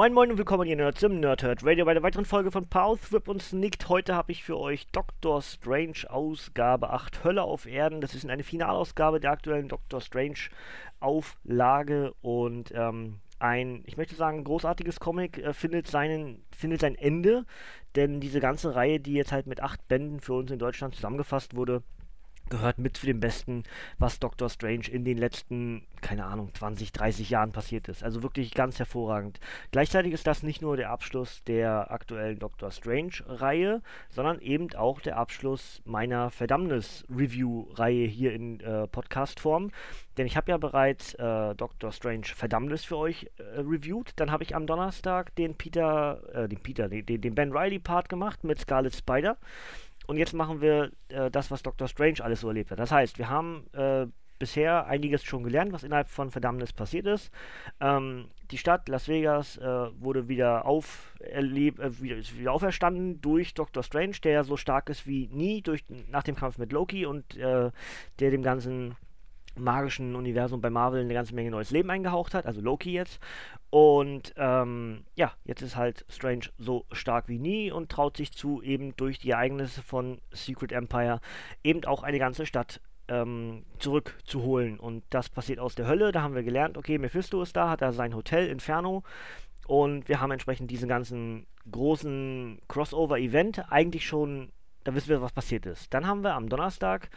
Moin 0.00 0.14
Moin 0.14 0.30
und 0.30 0.38
willkommen 0.38 0.66
hier 0.66 0.76
Nerds 0.76 1.02
im 1.02 1.20
Nerdhurt 1.20 1.62
Radio 1.62 1.84
bei 1.84 1.92
der 1.92 2.02
weiteren 2.02 2.24
Folge 2.24 2.50
von 2.50 2.66
Pause 2.66 3.12
Whip 3.12 3.28
und 3.28 3.42
Snicked. 3.42 3.90
Heute 3.90 4.14
habe 4.14 4.32
ich 4.32 4.42
für 4.42 4.58
euch 4.58 4.86
Doctor 4.92 5.42
Strange 5.42 6.08
Ausgabe 6.08 6.88
8 6.88 7.22
Hölle 7.22 7.42
auf 7.42 7.66
Erden. 7.66 8.00
Das 8.00 8.14
ist 8.14 8.26
eine 8.26 8.42
Finalausgabe 8.42 9.20
der 9.20 9.32
aktuellen 9.32 9.68
Doctor 9.68 10.00
Strange 10.00 10.38
Auflage 11.00 12.14
und 12.22 12.72
ähm, 12.74 13.18
ein, 13.40 13.82
ich 13.84 13.98
möchte 13.98 14.14
sagen, 14.14 14.42
großartiges 14.42 15.00
Comic 15.00 15.36
äh, 15.36 15.52
findet, 15.52 15.86
seinen, 15.86 16.42
findet 16.50 16.80
sein 16.80 16.94
Ende, 16.94 17.44
denn 17.94 18.20
diese 18.20 18.40
ganze 18.40 18.74
Reihe, 18.74 19.00
die 19.00 19.12
jetzt 19.12 19.32
halt 19.32 19.46
mit 19.46 19.62
acht 19.62 19.86
Bänden 19.86 20.20
für 20.20 20.32
uns 20.32 20.50
in 20.50 20.58
Deutschland 20.58 20.94
zusammengefasst 20.94 21.54
wurde, 21.54 21.82
gehört 22.50 22.78
mit 22.78 22.96
zu 22.96 23.06
dem 23.06 23.20
Besten, 23.20 23.62
was 23.98 24.18
Doctor 24.18 24.50
Strange 24.50 24.88
in 24.90 25.04
den 25.04 25.16
letzten, 25.18 25.86
keine 26.00 26.26
Ahnung, 26.26 26.52
20, 26.54 26.92
30 26.92 27.30
Jahren 27.30 27.52
passiert 27.52 27.88
ist. 27.88 28.02
Also 28.02 28.22
wirklich 28.22 28.52
ganz 28.52 28.78
hervorragend. 28.78 29.40
Gleichzeitig 29.70 30.12
ist 30.12 30.26
das 30.26 30.42
nicht 30.42 30.60
nur 30.60 30.76
der 30.76 30.90
Abschluss 30.90 31.42
der 31.44 31.90
aktuellen 31.90 32.38
Doctor 32.38 32.70
Strange-Reihe, 32.70 33.82
sondern 34.10 34.40
eben 34.40 34.72
auch 34.74 35.00
der 35.00 35.16
Abschluss 35.16 35.80
meiner 35.84 36.30
Verdammnis-Review-Reihe 36.30 38.06
hier 38.06 38.32
in 38.32 38.60
äh, 38.60 38.86
Podcast-Form. 38.86 39.70
Denn 40.16 40.26
ich 40.26 40.36
habe 40.36 40.50
ja 40.50 40.58
bereits 40.58 41.14
äh, 41.14 41.54
Doctor 41.54 41.92
Strange 41.92 42.26
Verdammnis 42.26 42.84
für 42.84 42.98
euch 42.98 43.30
äh, 43.38 43.60
reviewed. 43.60 44.12
Dann 44.16 44.30
habe 44.30 44.42
ich 44.42 44.54
am 44.54 44.66
Donnerstag 44.66 45.34
den 45.36 45.54
Peter, 45.54 46.20
äh, 46.34 46.48
den 46.48 46.60
Peter, 46.60 46.88
den, 46.88 47.06
den 47.06 47.34
Ben 47.34 47.52
Riley-Part 47.52 48.08
gemacht 48.08 48.44
mit 48.44 48.58
Scarlet 48.58 48.94
Spider. 48.94 49.38
Und 50.10 50.16
jetzt 50.16 50.32
machen 50.32 50.60
wir 50.60 50.90
äh, 51.08 51.30
das, 51.30 51.52
was 51.52 51.62
Doctor 51.62 51.86
Strange 51.86 52.16
alles 52.20 52.40
so 52.40 52.48
erlebt 52.48 52.72
hat. 52.72 52.80
Das 52.80 52.90
heißt, 52.90 53.16
wir 53.18 53.30
haben 53.30 53.64
äh, 53.74 54.06
bisher 54.40 54.88
einiges 54.88 55.22
schon 55.22 55.44
gelernt, 55.44 55.72
was 55.72 55.84
innerhalb 55.84 56.08
von 56.08 56.32
Verdammnis 56.32 56.72
passiert 56.72 57.06
ist. 57.06 57.30
Ähm, 57.80 58.26
die 58.50 58.58
Stadt 58.58 58.88
Las 58.88 59.06
Vegas 59.06 59.56
äh, 59.58 59.62
wurde 59.62 60.26
wieder, 60.26 60.66
auferlebt, 60.66 61.78
äh, 61.78 62.00
wieder, 62.00 62.16
wieder, 62.16 62.50
auferstanden 62.50 63.20
durch 63.20 63.54
Doctor 63.54 63.84
Strange, 63.84 64.16
der 64.24 64.42
so 64.42 64.56
stark 64.56 64.88
ist 64.88 65.06
wie 65.06 65.28
nie 65.28 65.62
durch, 65.62 65.84
nach 66.08 66.24
dem 66.24 66.34
Kampf 66.34 66.58
mit 66.58 66.72
Loki 66.72 67.06
und 67.06 67.36
äh, 67.36 67.70
der 68.18 68.30
dem 68.32 68.42
ganzen 68.42 68.96
magischen 69.56 70.14
Universum 70.14 70.60
bei 70.60 70.70
Marvel 70.70 71.02
eine 71.02 71.14
ganze 71.14 71.34
Menge 71.34 71.50
neues 71.50 71.70
Leben 71.70 71.90
eingehaucht 71.90 72.34
hat, 72.34 72.46
also 72.46 72.60
Loki 72.60 72.92
jetzt. 72.92 73.20
Und 73.70 74.34
ähm, 74.36 75.04
ja, 75.14 75.32
jetzt 75.44 75.62
ist 75.62 75.76
halt 75.76 76.04
Strange 76.08 76.46
so 76.58 76.84
stark 76.92 77.28
wie 77.28 77.38
nie 77.38 77.70
und 77.70 77.90
traut 77.90 78.16
sich 78.16 78.32
zu, 78.32 78.62
eben 78.62 78.96
durch 78.96 79.18
die 79.18 79.30
Ereignisse 79.30 79.82
von 79.82 80.20
Secret 80.32 80.72
Empire 80.72 81.20
eben 81.62 81.84
auch 81.84 82.02
eine 82.02 82.18
ganze 82.18 82.46
Stadt 82.46 82.80
ähm, 83.08 83.64
zurückzuholen. 83.78 84.78
Und 84.80 85.04
das 85.10 85.28
passiert 85.28 85.58
aus 85.58 85.74
der 85.74 85.86
Hölle. 85.86 86.12
Da 86.12 86.22
haben 86.22 86.34
wir 86.34 86.42
gelernt, 86.42 86.78
okay, 86.78 86.98
Mephisto 86.98 87.42
ist 87.42 87.56
da, 87.56 87.68
hat 87.68 87.82
da 87.82 87.92
sein 87.92 88.14
Hotel 88.14 88.48
Inferno. 88.48 89.02
Und 89.66 90.08
wir 90.08 90.20
haben 90.20 90.32
entsprechend 90.32 90.70
diesen 90.70 90.88
ganzen 90.88 91.46
großen 91.70 92.60
Crossover-Event 92.66 93.70
eigentlich 93.70 94.06
schon, 94.06 94.50
da 94.84 94.94
wissen 94.94 95.10
wir, 95.10 95.22
was 95.22 95.32
passiert 95.32 95.66
ist. 95.66 95.92
Dann 95.94 96.06
haben 96.06 96.24
wir 96.24 96.34
am 96.34 96.48
Donnerstag 96.48 97.10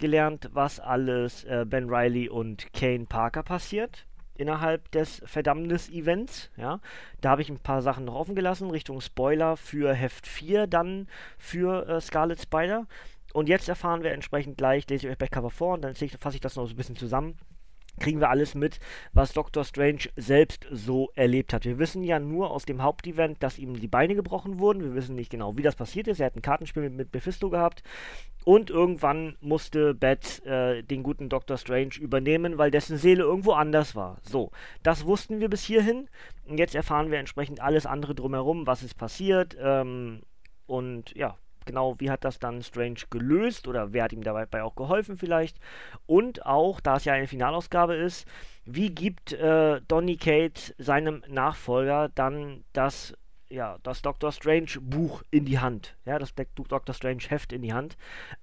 gelernt, 0.00 0.50
was 0.52 0.80
alles 0.80 1.44
äh, 1.44 1.64
Ben 1.68 1.88
Riley 1.88 2.28
und 2.28 2.72
Kane 2.72 3.06
Parker 3.06 3.42
passiert 3.42 4.06
innerhalb 4.36 4.90
des 4.92 5.22
Verdammnis-Events. 5.26 6.50
Ja. 6.56 6.80
Da 7.20 7.30
habe 7.30 7.42
ich 7.42 7.50
ein 7.50 7.58
paar 7.58 7.82
Sachen 7.82 8.06
noch 8.06 8.14
offen 8.14 8.34
gelassen, 8.34 8.70
Richtung 8.70 9.00
Spoiler 9.00 9.56
für 9.56 9.92
Heft 9.92 10.26
4, 10.26 10.66
dann 10.66 11.08
für 11.38 11.86
äh, 11.86 12.00
Scarlet 12.00 12.40
Spider. 12.40 12.86
Und 13.32 13.48
jetzt 13.48 13.68
erfahren 13.68 14.02
wir 14.02 14.12
entsprechend 14.12 14.56
gleich, 14.56 14.88
lese 14.88 15.06
ich 15.06 15.12
euch 15.12 15.18
bei 15.18 15.28
Cover 15.28 15.50
vor 15.50 15.74
und 15.74 15.82
dann 15.82 15.94
fasse 15.94 16.36
ich 16.36 16.40
das 16.40 16.56
noch 16.56 16.66
so 16.66 16.72
ein 16.72 16.76
bisschen 16.76 16.96
zusammen 16.96 17.38
kriegen 18.00 18.20
wir 18.20 18.30
alles 18.30 18.54
mit, 18.54 18.80
was 19.12 19.32
Doctor 19.32 19.64
Strange 19.64 20.08
selbst 20.16 20.66
so 20.70 21.10
erlebt 21.14 21.52
hat. 21.52 21.64
Wir 21.64 21.78
wissen 21.78 22.02
ja 22.02 22.18
nur 22.18 22.50
aus 22.50 22.64
dem 22.64 22.82
Hauptevent, 22.82 23.42
dass 23.42 23.58
ihm 23.58 23.78
die 23.78 23.88
Beine 23.88 24.14
gebrochen 24.14 24.58
wurden. 24.58 24.82
Wir 24.82 24.94
wissen 24.94 25.14
nicht 25.14 25.30
genau, 25.30 25.56
wie 25.56 25.62
das 25.62 25.76
passiert 25.76 26.08
ist. 26.08 26.20
Er 26.20 26.26
hat 26.26 26.36
ein 26.36 26.42
Kartenspiel 26.42 26.82
mit, 26.82 26.94
mit 26.94 27.14
Mephisto 27.14 27.50
gehabt. 27.50 27.82
Und 28.44 28.70
irgendwann 28.70 29.36
musste 29.40 29.94
Bat 29.94 30.44
äh, 30.46 30.82
den 30.82 31.02
guten 31.02 31.28
Doctor 31.28 31.58
Strange 31.58 31.96
übernehmen, 32.00 32.56
weil 32.56 32.70
dessen 32.70 32.96
Seele 32.96 33.22
irgendwo 33.22 33.52
anders 33.52 33.94
war. 33.94 34.18
So, 34.22 34.50
das 34.82 35.04
wussten 35.04 35.40
wir 35.40 35.50
bis 35.50 35.62
hierhin. 35.62 36.08
Und 36.46 36.58
jetzt 36.58 36.74
erfahren 36.74 37.10
wir 37.10 37.18
entsprechend 37.18 37.60
alles 37.60 37.84
andere 37.84 38.14
drumherum, 38.14 38.66
was 38.66 38.82
ist 38.82 38.96
passiert. 38.96 39.56
Ähm, 39.60 40.22
und 40.66 41.14
ja, 41.14 41.36
genau, 41.66 41.96
wie 41.98 42.10
hat 42.10 42.24
das 42.24 42.38
dann 42.38 42.62
Strange 42.62 43.00
gelöst 43.10 43.68
oder 43.68 43.92
wer 43.92 44.04
hat 44.04 44.12
ihm 44.12 44.22
dabei 44.22 44.62
auch 44.62 44.74
geholfen 44.74 45.16
vielleicht? 45.16 45.58
Und 46.06 46.46
auch, 46.46 46.80
da 46.80 46.96
es 46.96 47.04
ja 47.04 47.12
eine 47.12 47.26
Finalausgabe 47.26 47.94
ist, 47.94 48.26
wie 48.64 48.90
gibt 48.90 49.32
äh, 49.32 49.80
Donny 49.88 50.16
Kate 50.16 50.74
seinem 50.78 51.22
Nachfolger 51.28 52.10
dann 52.14 52.64
das 52.72 53.14
ja, 53.50 53.78
das 53.82 54.00
Doctor 54.00 54.30
Strange 54.30 54.70
Buch 54.80 55.22
in 55.30 55.44
die 55.44 55.58
Hand. 55.58 55.96
Ja, 56.04 56.18
das 56.18 56.32
Doctor 56.34 56.94
Strange 56.94 57.24
Heft 57.28 57.52
in 57.52 57.62
die 57.62 57.72
Hand. 57.72 57.96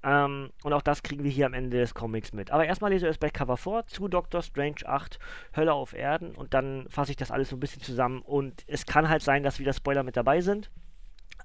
Ähm, 0.03 0.51
und 0.63 0.73
auch 0.73 0.81
das 0.81 1.01
kriegen 1.01 1.23
wir 1.23 1.31
hier 1.31 1.45
am 1.45 1.53
Ende 1.53 1.79
des 1.79 1.93
Comics 1.93 2.33
mit. 2.33 2.51
Aber 2.51 2.65
erstmal 2.65 2.91
lese 2.91 3.05
ich 3.05 3.11
das 3.11 3.17
Backcover 3.17 3.57
vor 3.57 3.87
zu 3.87 4.09
Doctor 4.09 4.41
Strange 4.41 4.85
8, 4.85 5.17
Hölle 5.55 5.73
auf 5.73 5.93
Erden. 5.93 6.35
Und 6.35 6.53
dann 6.53 6.87
fasse 6.89 7.11
ich 7.11 7.17
das 7.17 7.31
alles 7.31 7.49
so 7.49 7.55
ein 7.55 7.61
bisschen 7.61 7.81
zusammen. 7.81 8.21
Und 8.21 8.63
es 8.67 8.85
kann 8.85 9.07
halt 9.07 9.23
sein, 9.23 9.43
dass 9.43 9.59
wieder 9.59 9.73
Spoiler 9.73 10.03
mit 10.03 10.17
dabei 10.17 10.41
sind. 10.41 10.69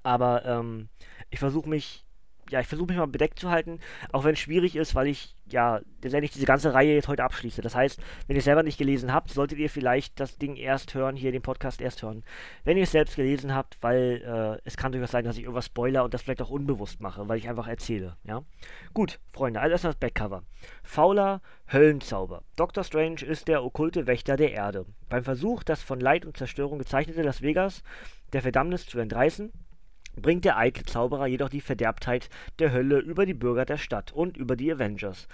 Aber 0.02 0.44
ähm, 0.44 0.88
ich 1.30 1.38
versuche 1.38 1.68
mich, 1.68 2.04
ja, 2.50 2.60
ich 2.60 2.66
versuche 2.66 2.88
mich 2.88 2.98
mal 2.98 3.06
bedeckt 3.06 3.38
zu 3.38 3.50
halten, 3.50 3.80
auch 4.12 4.24
wenn 4.24 4.34
es 4.34 4.38
schwierig 4.38 4.76
ist, 4.76 4.94
weil 4.94 5.06
ich 5.06 5.34
ja 5.46 5.80
letztendlich 6.02 6.32
diese 6.32 6.46
ganze 6.46 6.74
Reihe 6.74 6.94
jetzt 6.94 7.08
heute 7.08 7.24
abschließe. 7.24 7.62
Das 7.62 7.74
heißt, 7.74 8.00
wenn 8.26 8.36
ihr 8.36 8.40
es 8.40 8.44
selber 8.44 8.62
nicht 8.62 8.78
gelesen 8.78 9.12
habt, 9.12 9.30
solltet 9.30 9.58
ihr 9.58 9.70
vielleicht 9.70 10.20
das 10.20 10.36
Ding 10.38 10.56
erst 10.56 10.94
hören, 10.94 11.16
hier 11.16 11.32
den 11.32 11.42
Podcast 11.42 11.80
erst 11.80 12.02
hören. 12.02 12.24
Wenn 12.64 12.76
ihr 12.76 12.82
es 12.82 12.92
selbst 12.92 13.16
gelesen 13.16 13.54
habt, 13.54 13.78
weil 13.80 14.22
äh, 14.24 14.60
es 14.64 14.76
kann 14.76 14.92
durchaus 14.92 15.10
sein, 15.10 15.24
dass 15.24 15.36
ich 15.36 15.44
irgendwas 15.44 15.66
spoiler 15.66 16.04
und 16.04 16.14
das 16.14 16.22
vielleicht 16.22 16.42
auch 16.42 16.50
unbewusst 16.50 17.00
mache, 17.00 17.28
weil 17.28 17.38
ich 17.38 17.48
einfach 17.48 17.68
erzähle, 17.68 18.16
ja. 18.24 18.42
Gut, 18.92 19.18
Freunde, 19.32 19.60
also 19.60 19.72
erstmal 19.72 19.92
das 19.92 20.00
Backcover. 20.00 20.42
Fauler 20.82 21.40
Höllenzauber. 21.70 22.42
Dr. 22.56 22.84
Strange 22.84 23.22
ist 23.22 23.48
der 23.48 23.64
okkulte 23.64 24.06
Wächter 24.06 24.36
der 24.36 24.52
Erde. 24.52 24.84
Beim 25.08 25.24
Versuch, 25.24 25.62
das 25.62 25.82
von 25.82 26.00
Leid 26.00 26.26
und 26.26 26.36
Zerstörung 26.36 26.78
gezeichnete 26.78 27.22
Las 27.22 27.40
Vegas 27.40 27.82
der 28.32 28.42
Verdammnis 28.42 28.86
zu 28.86 28.98
entreißen, 28.98 29.52
bringt 30.16 30.44
der 30.44 30.58
eitle 30.58 30.84
Zauberer 30.84 31.26
jedoch 31.26 31.48
die 31.48 31.60
Verderbtheit 31.60 32.28
der 32.58 32.72
Hölle 32.72 32.98
über 32.98 33.26
die 33.26 33.34
Bürger 33.34 33.64
der 33.64 33.78
Stadt 33.78 34.12
und 34.12 34.36
über 34.36 34.56
die 34.56 34.72
Avengers. 34.72 35.28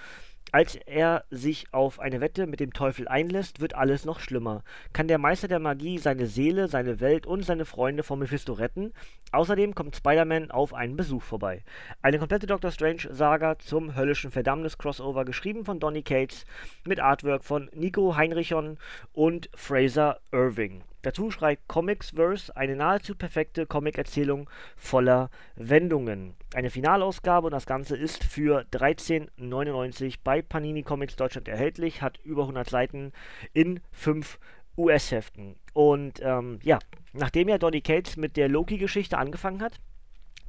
Als 0.51 0.75
er 0.75 1.25
sich 1.29 1.67
auf 1.73 1.99
eine 1.99 2.21
Wette 2.21 2.47
mit 2.47 2.59
dem 2.59 2.73
Teufel 2.73 3.07
einlässt, 3.07 3.59
wird 3.59 3.75
alles 3.75 4.03
noch 4.03 4.19
schlimmer. 4.19 4.63
Kann 4.93 5.07
der 5.07 5.19
Meister 5.19 5.47
der 5.47 5.59
Magie 5.59 5.99
seine 5.99 6.25
Seele, 6.25 6.67
seine 6.67 6.99
Welt 6.99 7.27
und 7.27 7.45
seine 7.45 7.65
Freunde 7.65 8.01
vor 8.01 8.17
Mephisto 8.17 8.53
retten? 8.53 8.91
Außerdem 9.31 9.75
kommt 9.75 9.95
Spider-Man 9.95 10.49
auf 10.49 10.73
einen 10.73 10.95
Besuch 10.95 11.21
vorbei. 11.21 11.63
Eine 12.01 12.17
komplette 12.17 12.47
Doctor 12.47 12.71
Strange-Saga 12.71 13.59
zum 13.59 13.95
höllischen 13.95 14.31
Verdammnis-Crossover, 14.31 15.23
geschrieben 15.23 15.65
von 15.65 15.79
Donny 15.79 16.01
Cates, 16.01 16.45
mit 16.83 16.99
Artwork 16.99 17.43
von 17.43 17.69
Nico 17.75 18.15
Heinrichon 18.15 18.79
und 19.13 19.51
Fraser 19.53 20.19
Irving. 20.31 20.81
Dazu 21.01 21.31
schreibt 21.31 21.67
Comicsverse 21.67 22.55
eine 22.55 22.75
nahezu 22.75 23.15
perfekte 23.15 23.65
Comic-Erzählung 23.65 24.49
voller 24.75 25.29
Wendungen. 25.55 26.35
Eine 26.53 26.69
Finalausgabe 26.69 27.47
und 27.47 27.53
das 27.53 27.65
Ganze 27.65 27.95
ist 27.95 28.23
für 28.23 28.65
13,99 28.73 30.15
bei 30.23 30.41
Panini 30.41 30.83
Comics 30.83 31.15
Deutschland 31.15 31.47
erhältlich, 31.47 32.01
hat 32.01 32.19
über 32.23 32.43
100 32.43 32.69
Seiten 32.69 33.13
in 33.53 33.79
5 33.91 34.39
US-Heften. 34.77 35.55
Und 35.73 36.19
ähm, 36.21 36.59
ja, 36.63 36.79
nachdem 37.13 37.49
ja 37.49 37.57
Donny 37.57 37.81
Cates 37.81 38.17
mit 38.17 38.37
der 38.37 38.49
Loki-Geschichte 38.49 39.17
angefangen 39.17 39.61
hat, 39.61 39.79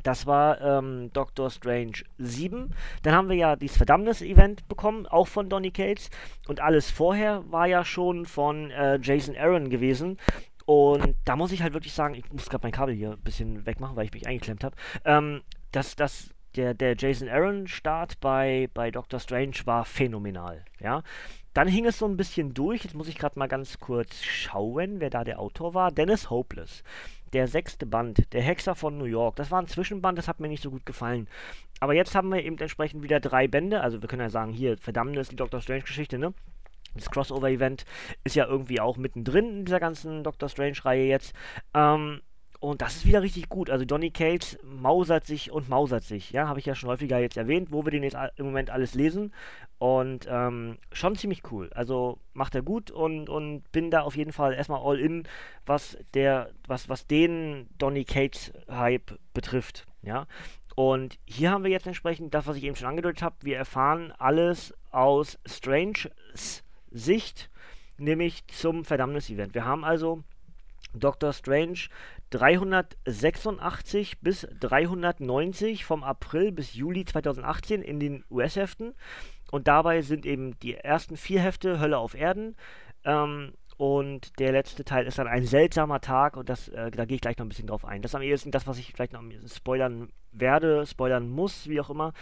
das 0.03 0.27
war 0.27 0.61
ähm, 0.61 1.11
Doctor 1.13 1.51
Strange 1.51 2.03
7. 2.19 2.75
Dann 3.03 3.15
haben 3.15 3.29
wir 3.29 3.37
ja 3.37 3.57
dieses 3.57 3.77
Verdammnis-Event 3.77 4.69
bekommen, 4.69 5.07
auch 5.07 5.29
von 5.29 5.49
Donny 5.49 5.71
Cates. 5.71 6.11
Und 6.49 6.61
alles 6.61 6.91
vorher 6.91 7.43
war 7.51 7.67
ja 7.67 7.85
schon 7.85 8.27
von 8.27 8.71
äh, 8.71 8.99
Jason 9.03 9.37
Aaron 9.37 9.71
gewesen. 9.71 10.19
Und 10.67 11.17
da 11.25 11.37
muss 11.37 11.53
ich 11.53 11.63
halt 11.63 11.73
wirklich 11.73 11.95
sagen, 11.95 12.15
ich 12.15 12.31
muss 12.33 12.49
gerade 12.49 12.63
mein 12.63 12.73
Kabel 12.73 12.95
hier 12.95 13.13
ein 13.13 13.21
bisschen 13.21 13.67
wegmachen, 13.67 13.97
weil 13.97 14.05
ich 14.05 14.13
mich 14.13 14.27
eingeklemmt 14.27 14.65
habe. 14.65 14.77
Ähm, 15.05 15.43
das, 15.73 15.97
das 15.97 16.31
der, 16.57 16.75
der 16.75 16.97
Jason 16.97 17.29
Aaron 17.29 17.67
Start 17.69 18.21
bei, 18.21 18.69
bei 18.75 18.91
Doctor 18.91 19.21
Strange 19.21 19.57
war 19.65 19.85
phänomenal, 19.85 20.65
ja. 20.81 21.03
Dann 21.53 21.67
hing 21.67 21.85
es 21.85 21.99
so 21.99 22.07
ein 22.07 22.17
bisschen 22.17 22.55
durch, 22.55 22.85
jetzt 22.85 22.95
muss 22.95 23.09
ich 23.09 23.19
gerade 23.19 23.37
mal 23.37 23.49
ganz 23.49 23.81
kurz 23.81 24.23
schauen, 24.23 25.01
wer 25.01 25.11
da 25.11 25.25
der 25.25 25.41
Autor 25.41 25.75
war. 25.75 25.91
Dennis 25.91 26.31
Hopeless. 26.31 26.85
Der 27.33 27.47
sechste 27.47 27.87
Band, 27.87 28.33
der 28.33 28.43
Hexer 28.43 28.75
von 28.75 28.99
New 28.99 29.05
York. 29.05 29.37
Das 29.37 29.51
war 29.51 29.61
ein 29.61 29.69
Zwischenband, 29.69 30.19
das 30.19 30.29
hat 30.29 30.41
mir 30.41 30.49
nicht 30.49 30.63
so 30.63 30.71
gut 30.71 30.85
gefallen. 30.85 31.29
Aber 31.81 31.95
jetzt 31.95 32.15
haben 32.15 32.31
wir 32.31 32.45
eben 32.45 32.59
entsprechend 32.59 33.03
wieder 33.03 33.21
drei 33.21 33.49
Bände. 33.49 33.81
Also 33.81 34.03
wir 34.03 34.09
können 34.09 34.23
ja 34.23 34.31
sagen, 34.31 34.53
hier, 34.53 34.77
Verdammnis, 34.77 35.29
die 35.29 35.37
Doctor 35.37 35.61
Strange-Geschichte, 35.61 36.19
ne? 36.19 36.35
Das 36.95 37.11
Crossover-Event 37.11 37.85
ist 38.25 38.35
ja 38.35 38.47
irgendwie 38.47 38.81
auch 38.81 38.97
mittendrin 38.97 39.59
in 39.59 39.65
dieser 39.65 39.79
ganzen 39.81 40.25
Doctor 40.25 40.49
Strange-Reihe 40.49 41.05
jetzt. 41.05 41.35
Ähm, 41.73 42.21
und 42.61 42.83
das 42.83 42.97
ist 42.97 43.07
wieder 43.07 43.23
richtig 43.23 43.49
gut. 43.49 43.71
Also 43.71 43.87
Donny 43.87 44.11
Cates 44.11 44.59
mausert 44.63 45.27
sich 45.27 45.51
und 45.51 45.71
mausert 45.71 46.05
sich. 46.05 46.31
Ja, 46.31 46.47
habe 46.47 46.61
ich 46.61 46.67
ja 46.67 46.75
schon 46.75 46.91
häufiger 46.91 47.19
jetzt 47.19 47.39
erwähnt, 47.39 47.73
wo 47.73 47.87
wir 47.87 47.91
den 47.91 48.03
jetzt 48.03 48.19
im 48.37 48.45
Moment 48.45 48.69
alles 48.69 48.95
lesen. 48.95 49.33
Und 49.79 50.27
ähm, 50.31 50.77
schon 50.93 51.17
ziemlich 51.17 51.43
cool. 51.51 51.71
Also 51.75 52.19
macht 52.35 52.55
er 52.55 52.61
gut 52.61 52.91
und, 52.91 53.31
und 53.31 53.63
bin 53.73 53.91
da 53.91 54.03
auf 54.03 54.15
jeden 54.15 54.33
Fall 54.33 54.53
erstmal 54.53 54.83
all 54.83 55.01
in, 55.01 55.27
was 55.65 55.97
der, 56.13 56.51
was, 56.67 56.91
was 56.91 57.07
den 57.07 57.67
Donny 57.79 58.05
Cates 58.05 58.53
Hype 58.71 59.19
betrifft. 59.33 59.87
Ja. 60.03 60.27
Und 60.77 61.19
hier 61.25 61.51
haben 61.53 61.65
wir 61.65 61.71
jetzt 61.71 61.87
entsprechend 61.87 62.35
das, 62.35 62.47
was 62.47 62.59
ich 62.59 62.65
eben 62.65 62.77
schon 62.77 62.89
angedeutet 62.89 63.23
habe. 63.23 63.37
Wir 63.41 63.57
erfahren 63.57 64.13
alles 64.19 64.75
aus 64.91 65.39
Stranges 65.47 66.63
Sicht, 66.91 67.49
nämlich 67.97 68.47
zum 68.49 68.85
Verdammnis-Event. 68.85 69.55
Wir 69.55 69.65
haben 69.65 69.85
also 69.85 70.23
Doctor 70.93 71.33
Strange 71.33 71.89
386 72.31 74.21
bis 74.21 74.47
390 74.61 75.85
vom 75.85 76.03
April 76.05 76.53
bis 76.53 76.75
Juli 76.75 77.05
2018 77.05 77.83
in 77.83 78.01
den 78.01 78.25
US-Heften. 78.31 78.95
Und 79.51 79.69
dabei 79.69 80.03
sind 80.03 80.27
eben 80.27 80.59
die 80.61 80.75
ersten 80.75 81.17
vier 81.17 81.41
Hefte 81.41 81.81
Hölle 81.81 81.99
auf 81.99 82.15
Erden. 82.15 82.57
Ähm, 83.05 83.53
und 83.77 84.39
der 84.39 84.53
letzte 84.53 84.85
Teil 84.85 85.07
ist 85.07 85.19
dann 85.19 85.27
ein 85.27 85.47
seltsamer 85.47 86.03
Tag 86.03 86.37
und 86.37 86.51
das, 86.51 86.69
äh, 86.69 86.91
da 86.91 87.07
gehe 87.07 87.15
ich 87.15 87.23
gleich 87.23 87.39
noch 87.39 87.47
ein 87.47 87.49
bisschen 87.49 87.67
drauf 87.67 87.85
ein. 87.87 88.03
Das 88.03 88.11
ist 88.11 88.15
am 88.15 88.21
ehesten 88.21 88.51
das, 88.51 88.67
was 88.67 88.79
ich 88.79 88.93
vielleicht 88.93 89.15
noch 89.15 89.23
spoilern 89.47 90.11
werde, 90.33 90.85
spoilern 90.87 91.31
muss, 91.31 91.67
wie 91.67 91.81
auch 91.81 91.89
immer, 91.89 92.13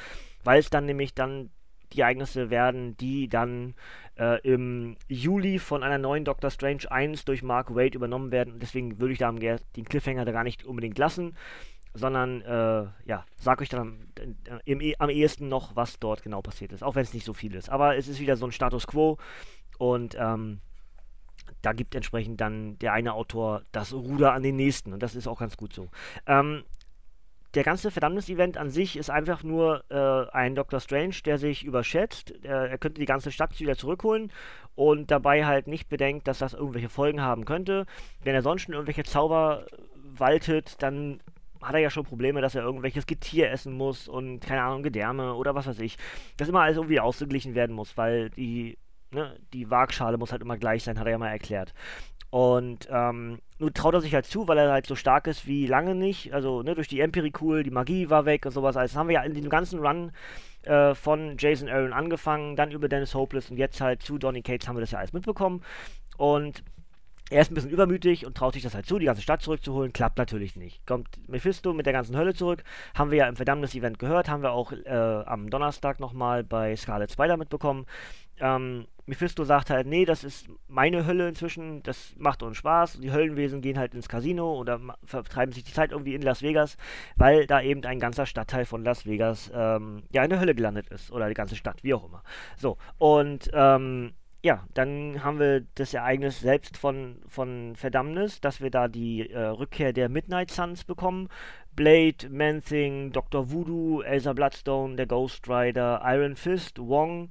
weil 0.44 0.61
es 0.61 0.70
dann 0.70 0.87
nämlich 0.87 1.14
dann 1.14 1.50
die 1.93 2.00
Ereignisse 2.00 2.50
werden, 2.50 2.96
die 2.96 3.29
dann 3.29 3.75
äh, 4.19 4.40
im 4.43 4.96
Juli 5.08 5.58
von 5.58 5.82
einer 5.82 5.99
neuen 5.99 6.25
Doctor 6.25 6.50
Strange 6.50 6.90
1 6.90 7.25
durch 7.25 7.43
Mark 7.43 7.75
Wade 7.75 7.96
übernommen 7.96 8.31
werden. 8.31 8.58
Deswegen 8.61 9.00
würde 9.00 9.12
ich 9.12 9.19
da 9.19 9.31
den 9.32 9.85
Cliffhanger 9.85 10.25
da 10.25 10.32
gar 10.32 10.44
nicht 10.44 10.64
unbedingt 10.64 10.99
lassen, 10.99 11.37
sondern 11.94 12.43
äh, 12.43 12.87
ja, 13.06 13.25
sag 13.37 13.61
euch 13.61 13.69
dann 13.69 14.08
äh, 14.17 14.58
im, 14.64 14.94
am 14.99 15.11
ehesten 15.11 15.49
noch, 15.49 15.76
was 15.76 15.99
dort 15.99 16.23
genau 16.23 16.43
passiert 16.43 16.73
ist, 16.73 16.82
auch 16.82 16.94
wenn 16.94 17.02
es 17.02 17.14
nicht 17.14 17.26
so 17.26 17.32
viel 17.32 17.55
ist. 17.55 17.70
Aber 17.70 17.96
es 17.96 18.08
ist 18.08 18.20
wieder 18.20 18.37
so 18.37 18.46
ein 18.46 18.52
Status 18.52 18.87
quo 18.87 19.19
und 19.79 20.17
ähm, 20.19 20.61
da 21.62 21.73
gibt 21.73 21.94
entsprechend 21.94 22.40
dann 22.40 22.79
der 22.79 22.93
eine 22.93 23.14
Autor 23.14 23.62
das 23.73 23.93
Ruder 23.93 24.32
an 24.32 24.43
den 24.43 24.56
nächsten 24.56 24.93
und 24.93 25.02
das 25.02 25.14
ist 25.14 25.26
auch 25.26 25.38
ganz 25.38 25.56
gut 25.56 25.73
so. 25.73 25.88
Ähm, 26.26 26.64
der 27.55 27.65
ganze 27.65 27.91
Verdammnis-Event 27.91 28.59
an 28.59 28.71
sich 28.71 28.97
ist 28.97 29.11
einfach 29.11 29.43
nur 29.43 29.85
äh, 29.91 30.31
ein 30.35 30.55
Doctor 30.55 30.81
Strange, 30.81 31.17
der 31.25 31.39
sich 31.39 31.65
überschätzt. 31.65 32.35
Er, 32.43 32.71
er 32.71 32.79
könnte 32.79 33.00
die 33.00 33.06
ganze 33.06 33.33
Stadt 33.33 33.59
wieder 33.59 33.77
zurückholen 33.77 34.31
und 34.75 35.11
dabei 35.11 35.47
halt 35.47 35.67
nicht 35.67 35.89
bedenkt, 35.89 36.29
dass 36.29 36.39
das 36.39 36.53
irgendwelche 36.53 36.89
Folgen 36.89 37.23
haben 37.23 37.45
könnte. 37.45 37.87
Wenn 38.23 38.35
er 38.35 38.43
sonst 38.43 38.69
irgendwelche 38.69 39.05
Zauber 39.05 39.67
waltet, 39.97 40.83
dann 40.83 41.21
hat 41.62 41.75
er 41.75 41.81
ja 41.81 41.91
schon 41.91 42.05
Probleme, 42.05 42.41
dass 42.41 42.55
er 42.55 42.62
irgendwelches 42.62 43.06
Getier 43.06 43.50
essen 43.50 43.73
muss 43.73 44.09
und 44.09 44.41
keine 44.41 44.62
Ahnung, 44.62 44.83
Gedärme 44.83 45.35
oder 45.35 45.55
was 45.55 45.67
weiß 45.67 45.81
ich. 45.81 45.97
Dass 46.37 46.49
immer 46.49 46.61
alles 46.61 46.77
irgendwie 46.77 47.00
ausgeglichen 47.00 47.55
werden 47.55 47.75
muss, 47.75 47.97
weil 47.97 48.31
die, 48.31 48.79
ne, 49.11 49.39
die 49.53 49.71
Waagschale 49.71 50.19
muss 50.19 50.33
halt 50.33 50.43
immer 50.43 50.56
gleich 50.56 50.85
sein, 50.85 50.99
hat 50.99 51.06
er 51.06 51.12
ja 51.12 51.19
mal 51.19 51.29
erklärt. 51.29 51.75
Und 52.30 52.88
ähm, 52.90 53.38
nur 53.58 53.72
traut 53.72 53.94
er 53.94 54.00
sich 54.00 54.14
halt 54.14 54.26
zu, 54.26 54.48
weil 54.48 54.58
er 54.58 54.70
halt 54.70 54.86
so 54.86 54.94
stark 54.94 55.26
ist 55.26 55.46
wie 55.46 55.66
lange 55.66 55.94
nicht. 55.94 56.32
Also 56.34 56.62
ne, 56.62 56.75
durch 56.75 56.88
die 56.88 57.00
Empirikul, 57.00 57.62
die 57.62 57.70
Magie 57.70 58.10
war 58.10 58.26
weg 58.26 58.44
und 58.44 58.52
sowas. 58.52 58.76
Also 58.76 58.92
das 58.92 58.98
haben 58.98 59.08
wir 59.08 59.14
ja 59.14 59.22
in 59.22 59.34
dem 59.34 59.48
ganzen 59.48 59.80
Run 59.80 60.12
äh, 60.64 60.94
von 60.94 61.36
Jason 61.38 61.69
Aaron 61.69 61.92
angefangen, 61.92 62.56
dann 62.56 62.70
über 62.70 62.88
Dennis 62.88 63.14
Hopeless 63.14 63.50
und 63.50 63.56
jetzt 63.56 63.80
halt 63.80 64.02
zu 64.02 64.19
Donny 64.19 64.42
Cates 64.42 64.69
haben 64.69 64.76
wir 64.76 64.80
das 64.80 64.90
ja 64.90 64.98
alles 64.98 65.12
mitbekommen. 65.12 65.62
Und 66.19 66.62
er 67.30 67.42
ist 67.42 67.50
ein 67.50 67.54
bisschen 67.54 67.70
übermütig 67.70 68.25
und 68.26 68.36
traut 68.36 68.54
sich 68.54 68.62
das 68.62 68.75
halt 68.75 68.86
zu, 68.86 68.98
die 68.98 69.06
ganze 69.06 69.22
Stadt 69.22 69.42
zurückzuholen. 69.42 69.92
Klappt 69.92 70.19
natürlich 70.19 70.56
nicht. 70.56 70.86
Kommt 70.86 71.08
Mephisto 71.28 71.75
mit 71.75 71.84
der 71.84 71.92
ganzen 71.92 72.16
Hölle 72.16 72.34
zurück. 72.34 72.64
Haben 72.94 73.10
wir 73.10 73.19
ja 73.19 73.28
im 73.28 73.36
Verdammnis-Event 73.36 73.98
gehört. 73.98 74.28
Haben 74.28 74.42
wir 74.42 74.52
auch 74.52 74.72
äh, 74.72 74.88
am 74.88 75.50
Donnerstag 75.50 76.00
nochmal 76.00 76.42
bei 76.42 76.75
Scarlet 76.76 77.12
Spider 77.12 77.36
mitbekommen. 77.36 77.86
Ähm, 78.40 78.87
Mephisto 79.08 79.44
sagt 79.44 79.70
halt, 79.70 79.87
nee, 79.87 80.05
das 80.05 80.23
ist 80.23 80.49
meine 80.69 81.06
Hölle 81.06 81.29
inzwischen, 81.29 81.82
das 81.82 82.14
macht 82.19 82.43
uns 82.43 82.58
Spaß. 82.58 83.00
Die 83.00 83.11
Höllenwesen 83.11 83.62
gehen 83.62 83.79
halt 83.79 83.94
ins 83.94 84.08
Casino 84.08 84.55
oder 84.55 84.79
vertreiben 85.05 85.52
sich 85.52 85.64
die 85.64 85.73
Zeit 85.73 85.93
irgendwie 85.93 86.14
in 86.14 86.20
Las 86.20 86.43
Vegas, 86.43 86.76
weil 87.17 87.46
da 87.46 87.62
eben 87.62 87.82
ein 87.85 88.00
ganzer 88.00 88.26
Stadtteil 88.26 88.67
von 88.67 88.85
Las 88.85 89.06
Vegas 89.06 89.50
ähm, 89.55 90.02
ja 90.12 90.25
in 90.25 90.31
der 90.31 90.40
Hölle 90.40 90.55
gelandet 90.55 90.88
ist. 90.90 91.11
Oder 91.11 91.29
die 91.29 91.35
ganze 91.35 91.56
Stadt, 91.56 91.82
wie 91.82 91.94
auch 91.94 92.05
immer. 92.05 92.23
So, 92.58 92.76
und 92.99 93.50
ähm, 93.55 94.12
ja, 94.43 94.64
dann 94.75 95.25
haben 95.25 95.40
wir 95.40 95.64
das 95.75 95.94
Ereignis 95.94 96.40
selbst 96.40 96.76
von, 96.76 97.17
von 97.26 97.75
Verdammnis, 97.76 98.40
dass 98.40 98.61
wir 98.61 98.70
da 98.70 98.88
die 98.88 99.29
äh, 99.31 99.38
Rückkehr 99.38 99.93
der 99.93 100.08
Midnight 100.08 100.50
Suns 100.50 100.85
bekommen. 100.85 101.29
Blade, 101.75 102.29
Man-Thing, 102.31 103.12
Dr. 103.12 103.50
Voodoo, 103.50 104.02
Elsa 104.02 104.32
Bloodstone, 104.32 104.96
der 104.96 105.06
Ghost 105.06 105.49
Rider, 105.49 106.02
Iron 106.05 106.37
Fist, 106.37 106.79
Wong, 106.79 107.31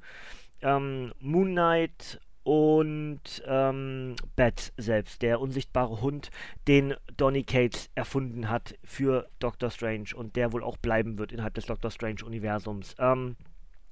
ähm, 0.62 1.14
Moon 1.20 1.52
Knight 1.52 2.20
und 2.44 3.44
ähm, 3.46 4.16
Bat 4.38 4.72
selbst, 4.78 5.22
der 5.22 5.42
unsichtbare 5.42 6.00
Hund, 6.00 6.30
den 6.68 6.96
Donny 7.18 7.44
Cates 7.44 7.90
erfunden 7.94 8.50
hat 8.50 8.76
für 8.86 9.28
Doctor 9.40 9.70
Strange 9.70 10.16
und 10.16 10.38
der 10.38 10.54
wohl 10.54 10.64
auch 10.64 10.78
bleiben 10.78 11.18
wird 11.18 11.34
innerhalb 11.34 11.56
des 11.56 11.66
Doctor 11.66 11.92
Strange-Universums. 11.92 12.96
Ähm, 13.00 13.36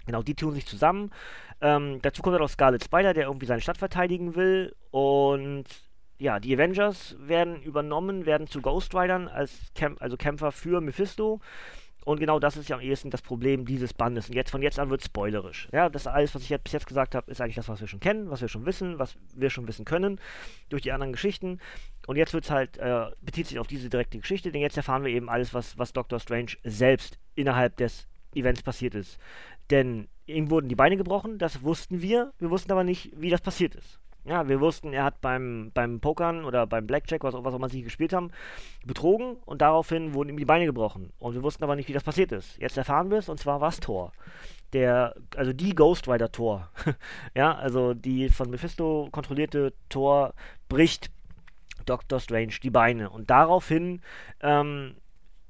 genau, 0.05 0.21
die 0.21 0.35
tun 0.35 0.53
sich 0.53 0.65
zusammen. 0.65 1.11
Ähm, 1.59 1.99
dazu 2.01 2.21
kommt 2.21 2.35
dann 2.35 2.43
auch 2.43 2.49
Scarlet 2.49 2.81
Spider, 2.81 3.13
der 3.13 3.25
irgendwie 3.25 3.45
seine 3.45 3.59
Stadt 3.59 3.77
verteidigen 3.77 4.35
will 4.35 4.73
und 4.89 5.65
ja, 6.17 6.39
die 6.39 6.55
Avengers 6.55 7.17
werden 7.19 7.61
übernommen, 7.61 8.25
werden 8.25 8.47
zu 8.47 8.61
Ghost 8.61 8.95
Riders 8.95 9.29
als 9.31 9.51
Kämp 9.73 10.01
also 10.01 10.15
Kämpfer 10.15 10.53
für 10.53 10.79
Mephisto. 10.79 11.41
Und 12.05 12.19
genau 12.19 12.39
das 12.39 12.55
ist 12.55 12.69
ja 12.69 12.75
am 12.75 12.81
ehesten 12.81 13.09
das 13.09 13.23
Problem 13.23 13.65
dieses 13.65 13.93
Bandes. 13.93 14.29
Und 14.29 14.35
jetzt 14.35 14.51
von 14.51 14.61
jetzt 14.61 14.79
an 14.79 14.91
wird 14.91 15.03
spoilerisch. 15.03 15.67
Ja, 15.73 15.89
das 15.89 16.05
alles, 16.05 16.35
was 16.35 16.43
ich 16.43 16.49
jetzt 16.49 16.63
bis 16.63 16.73
jetzt 16.73 16.85
gesagt 16.85 17.15
habe, 17.15 17.29
ist 17.31 17.41
eigentlich 17.41 17.55
das, 17.55 17.67
was 17.67 17.81
wir 17.81 17.87
schon 17.87 17.99
kennen, 17.99 18.29
was 18.29 18.41
wir 18.41 18.47
schon 18.47 18.65
wissen, 18.67 18.99
was 18.99 19.17
wir 19.33 19.49
schon 19.49 19.67
wissen 19.67 19.85
können 19.85 20.19
durch 20.69 20.83
die 20.83 20.91
anderen 20.91 21.13
Geschichten. 21.13 21.59
Und 22.05 22.15
jetzt 22.15 22.33
wird 22.33 22.45
es 22.45 22.51
halt, 22.51 22.77
äh, 22.77 23.07
bezieht 23.21 23.47
sich 23.47 23.57
auf 23.57 23.65
diese 23.65 23.89
direkte 23.89 24.19
Geschichte, 24.19 24.51
denn 24.51 24.61
jetzt 24.61 24.77
erfahren 24.77 25.03
wir 25.03 25.11
eben 25.11 25.29
alles, 25.29 25.55
was, 25.55 25.79
was 25.79 25.93
Doctor 25.93 26.19
Strange 26.19 26.51
selbst 26.63 27.17
innerhalb 27.33 27.75
des 27.77 28.07
Events 28.35 28.61
passiert 28.61 28.93
ist. 28.93 29.17
Denn 29.71 30.07
ihm 30.27 30.51
wurden 30.51 30.69
die 30.69 30.75
Beine 30.75 30.97
gebrochen, 30.97 31.39
das 31.39 31.63
wussten 31.63 32.03
wir, 32.03 32.33
wir 32.37 32.51
wussten 32.51 32.71
aber 32.71 32.83
nicht, 32.83 33.19
wie 33.19 33.31
das 33.31 33.41
passiert 33.41 33.73
ist. 33.73 33.99
Ja, 34.25 34.47
wir 34.47 34.59
wussten, 34.59 34.91
er 34.91 35.03
hat 35.03 35.21
beim, 35.21 35.71
beim 35.73 35.99
Pokern 35.99 36.45
oder 36.45 36.65
beim 36.65 36.87
Blackjack, 36.87 37.23
was, 37.23 37.35
was 37.35 37.53
auch 37.53 37.57
immer 37.57 37.69
sie 37.69 37.83
gespielt 37.83 38.11
haben, 38.11 38.31
betrogen 38.83 39.37
und 39.45 39.61
daraufhin 39.61 40.15
wurden 40.15 40.29
ihm 40.29 40.37
die 40.37 40.45
Beine 40.45 40.65
gebrochen. 40.65 41.13
Und 41.19 41.35
wir 41.35 41.43
wussten 41.43 41.63
aber 41.63 41.75
nicht, 41.75 41.87
wie 41.89 41.93
das 41.93 42.03
passiert 42.03 42.31
ist. 42.31 42.57
Jetzt 42.57 42.75
erfahren 42.75 43.11
wir 43.11 43.19
es 43.19 43.29
und 43.29 43.39
zwar 43.39 43.61
war 43.61 43.69
es 43.69 43.79
Thor. 43.79 44.13
Der, 44.73 45.15
also 45.35 45.53
die 45.53 45.75
Ghost 45.75 46.07
Rider 46.07 46.31
Thor. 46.31 46.71
ja, 47.35 47.53
also 47.53 47.93
die 47.93 48.29
von 48.29 48.49
Mephisto 48.49 49.09
kontrollierte 49.11 49.73
Thor 49.89 50.33
bricht 50.69 51.11
Doctor 51.85 52.19
Strange 52.19 52.55
die 52.63 52.71
Beine. 52.71 53.11
Und 53.11 53.29
daraufhin 53.29 54.01
ähm, 54.41 54.95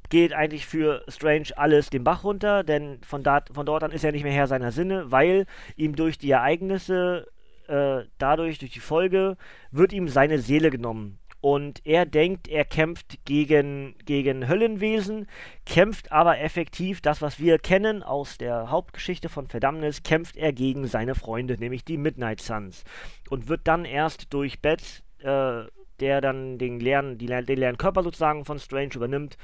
geht 0.09 0.33
eigentlich 0.33 0.65
für 0.65 1.03
Strange 1.07 1.49
alles 1.55 1.89
den 1.89 2.03
Bach 2.03 2.25
runter, 2.25 2.63
denn 2.63 2.99
von, 3.03 3.23
dat, 3.23 3.49
von 3.53 3.65
dort 3.65 3.83
an 3.83 3.91
ist 3.91 4.03
er 4.03 4.11
nicht 4.11 4.23
mehr 4.23 4.33
Herr 4.33 4.47
seiner 4.47 4.73
Sinne, 4.73 5.11
weil 5.11 5.45
ihm 5.77 5.95
durch 5.95 6.17
die 6.17 6.31
Ereignisse 6.31 7.27
äh, 7.67 8.05
dadurch, 8.17 8.59
durch 8.59 8.71
die 8.71 8.79
Folge, 8.79 9.37
wird 9.71 9.93
ihm 9.93 10.07
seine 10.07 10.39
Seele 10.39 10.69
genommen. 10.69 11.19
Und 11.45 11.85
er 11.85 12.07
denkt, 12.07 12.47
er 12.47 12.65
kämpft 12.65 13.23
gegen, 13.23 13.93
gegen 14.05 14.47
Höllenwesen, 14.47 15.27
kämpft 15.63 16.11
aber 16.11 16.39
effektiv, 16.39 17.01
das, 17.01 17.21
was 17.21 17.39
wir 17.39 17.59
kennen 17.59 18.01
aus 18.01 18.39
der 18.39 18.71
Hauptgeschichte 18.71 19.29
von 19.29 19.45
Verdammnis, 19.45 20.01
kämpft 20.01 20.37
er 20.37 20.53
gegen 20.53 20.87
seine 20.87 21.13
Freunde, 21.13 21.55
nämlich 21.59 21.85
die 21.85 21.97
Midnight 21.97 22.41
Suns. 22.41 22.83
Und 23.29 23.47
wird 23.47 23.61
dann 23.65 23.85
erst 23.85 24.33
durch 24.33 24.59
Bets, 24.59 25.03
äh, 25.19 25.65
der 25.99 26.19
dann 26.19 26.57
den 26.57 26.79
leeren, 26.79 27.19
die, 27.19 27.27
den 27.27 27.59
leeren 27.59 27.77
Körper 27.77 28.01
sozusagen 28.01 28.43
von 28.43 28.57
Strange 28.57 28.95
übernimmt, 28.95 29.37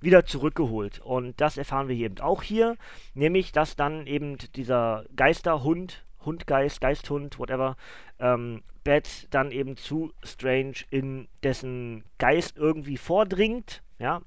wieder 0.00 0.26
zurückgeholt. 0.26 1.00
Und 1.00 1.40
das 1.40 1.56
erfahren 1.56 1.88
wir 1.88 1.96
eben 1.96 2.20
auch 2.20 2.42
hier, 2.42 2.76
nämlich 3.14 3.52
dass 3.52 3.76
dann 3.76 4.06
eben 4.06 4.36
dieser 4.56 5.06
Geisterhund 5.16 6.04
Hundgeist, 6.26 6.80
Geisthund, 6.80 7.38
whatever, 7.38 7.76
ähm, 8.18 8.62
Bat 8.84 9.28
dann 9.30 9.50
eben 9.50 9.76
zu 9.76 10.12
Strange 10.22 10.76
in 10.90 11.28
dessen 11.42 12.04
Geist 12.18 12.56
irgendwie 12.56 12.96
vordringt, 12.96 13.82
ja. 13.98 14.20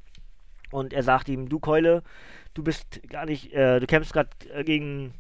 Und 0.72 0.94
er 0.94 1.04
sagt 1.04 1.30
ihm, 1.30 1.50
du 1.50 1.60
Keule, 1.60 2.04
du 2.54 2.64
bist 2.64 3.02
gar 3.10 3.26
nicht, 3.26 3.54
äh, 3.54 3.80
du 3.80 3.88
kämpfst 3.88 4.14
gerade 4.14 4.30
äh, 4.54 4.64
gegen 4.64 5.14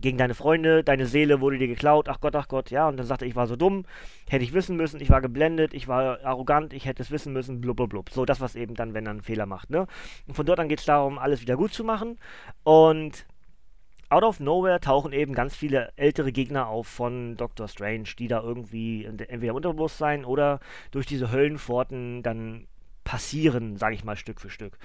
gegen 0.00 0.18
deine 0.18 0.34
Freunde, 0.34 0.82
deine 0.82 1.06
Seele 1.06 1.40
wurde 1.40 1.58
dir 1.58 1.66
geklaut, 1.66 2.08
ach 2.08 2.20
Gott, 2.20 2.34
ach 2.34 2.48
Gott, 2.48 2.70
ja, 2.70 2.88
und 2.88 2.96
dann 2.96 3.06
sagte 3.06 3.24
er, 3.24 3.28
ich 3.28 3.36
war 3.36 3.46
so 3.46 3.56
dumm, 3.56 3.84
hätte 4.28 4.44
ich 4.44 4.52
wissen 4.52 4.76
müssen, 4.76 5.00
ich 5.00 5.10
war 5.10 5.20
geblendet, 5.20 5.74
ich 5.74 5.88
war 5.88 6.24
arrogant, 6.24 6.72
ich 6.72 6.86
hätte 6.86 7.02
es 7.02 7.10
wissen 7.10 7.32
müssen, 7.32 7.60
blub, 7.60 7.76
blub, 7.76 7.90
blub. 7.90 8.10
So, 8.10 8.24
das, 8.24 8.40
was 8.40 8.56
eben 8.56 8.74
dann, 8.74 8.94
wenn 8.94 9.06
er 9.06 9.10
einen 9.10 9.22
Fehler 9.22 9.46
macht, 9.46 9.70
ne? 9.70 9.86
Und 10.26 10.34
von 10.34 10.46
dort 10.46 10.60
an 10.60 10.68
geht 10.68 10.80
es 10.80 10.86
darum, 10.86 11.18
alles 11.18 11.40
wieder 11.42 11.56
gut 11.56 11.72
zu 11.72 11.84
machen 11.84 12.18
und 12.62 13.26
out 14.10 14.24
of 14.24 14.40
nowhere 14.40 14.80
tauchen 14.80 15.12
eben 15.12 15.34
ganz 15.34 15.56
viele 15.56 15.92
ältere 15.96 16.32
Gegner 16.32 16.66
auf 16.66 16.86
von 16.86 17.36
Doctor 17.36 17.68
Strange, 17.68 18.08
die 18.18 18.28
da 18.28 18.42
irgendwie 18.42 19.04
entweder 19.04 19.50
im 19.50 19.56
Unterbewusstsein 19.56 20.24
oder 20.24 20.60
durch 20.90 21.06
diese 21.06 21.30
Höllenpforten 21.30 22.22
dann 22.22 22.66
passieren, 23.04 23.76
sage 23.76 23.94
ich 23.94 24.04
mal, 24.04 24.16
Stück 24.16 24.40
für 24.40 24.50
Stück. 24.50 24.78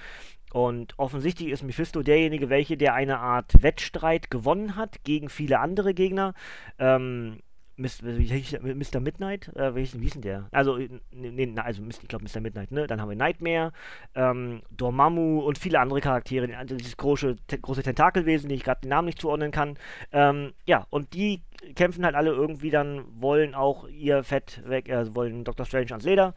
Und 0.52 0.98
offensichtlich 0.98 1.50
ist 1.50 1.62
Mephisto 1.62 2.02
derjenige, 2.02 2.48
welche 2.48 2.76
der 2.76 2.94
eine 2.94 3.18
Art 3.18 3.62
Wettstreit 3.62 4.30
gewonnen 4.30 4.76
hat 4.76 5.04
gegen 5.04 5.28
viele 5.28 5.58
andere 5.58 5.92
Gegner. 5.92 6.34
Ähm, 6.78 7.40
Mr. 7.76 9.00
Midnight, 9.00 9.54
äh, 9.54 9.74
wie 9.74 9.84
hieß 9.84 10.12
denn 10.12 10.22
der? 10.22 10.48
Also, 10.50 10.78
nee, 11.12 11.54
also 11.56 11.82
ich 11.82 12.08
glaube 12.08 12.24
Mr. 12.24 12.40
Midnight, 12.40 12.70
ne? 12.70 12.86
Dann 12.86 13.00
haben 13.00 13.10
wir 13.10 13.16
Nightmare, 13.16 13.72
ähm, 14.14 14.62
Dormammu 14.70 15.40
und 15.40 15.58
viele 15.58 15.80
andere 15.80 16.00
Charaktere, 16.00 16.56
also 16.56 16.74
dieses 16.74 16.96
große, 16.96 17.36
te 17.46 17.58
große 17.58 17.82
Tentakelwesen, 17.82 18.48
die 18.48 18.54
ich 18.54 18.64
gerade 18.64 18.80
den 18.80 18.90
Namen 18.90 19.06
nicht 19.06 19.20
zuordnen 19.20 19.50
kann. 19.50 19.76
Ähm, 20.10 20.54
ja, 20.64 20.86
und 20.90 21.12
die 21.12 21.42
kämpfen 21.74 22.04
halt 22.04 22.14
alle 22.14 22.30
irgendwie 22.30 22.70
dann, 22.70 23.04
wollen 23.20 23.54
auch 23.54 23.86
ihr 23.88 24.24
Fett 24.24 24.62
weg, 24.66 24.88
äh, 24.88 25.14
wollen 25.14 25.44
Dr. 25.44 25.66
Strange 25.66 25.90
ans 25.90 26.04
Leder. 26.04 26.34